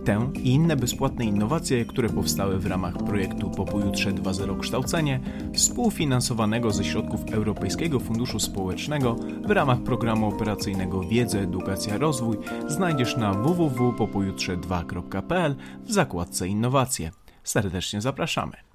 Tę 0.05 0.31
i 0.35 0.51
inne 0.51 0.77
bezpłatne 0.77 1.25
innowacje, 1.25 1.85
które 1.85 2.09
powstały 2.09 2.59
w 2.59 2.67
ramach 2.67 2.97
projektu 2.97 3.51
Po 3.51 3.65
pojutrze 3.65 4.13
2.0 4.13 4.61
Kształcenie, 4.61 5.21
współfinansowanego 5.55 6.71
ze 6.71 6.85
środków 6.85 7.21
Europejskiego 7.33 8.01
Funduszu 8.01 8.41
Społecznego 8.41 9.17
w 9.47 9.51
ramach 9.51 9.83
programu 9.83 10.29
operacyjnego 10.29 11.01
Wiedza, 11.01 11.39
Edukacja, 11.39 11.99
Rozwój, 11.99 12.37
znajdziesz 12.67 13.17
na 13.17 13.33
www.popojutrze2.pl 13.33 15.57
w 15.85 15.93
zakładce 15.93 16.49
Innowacje. 16.49 17.11
Serdecznie 17.45 18.01
zapraszamy. 18.01 18.68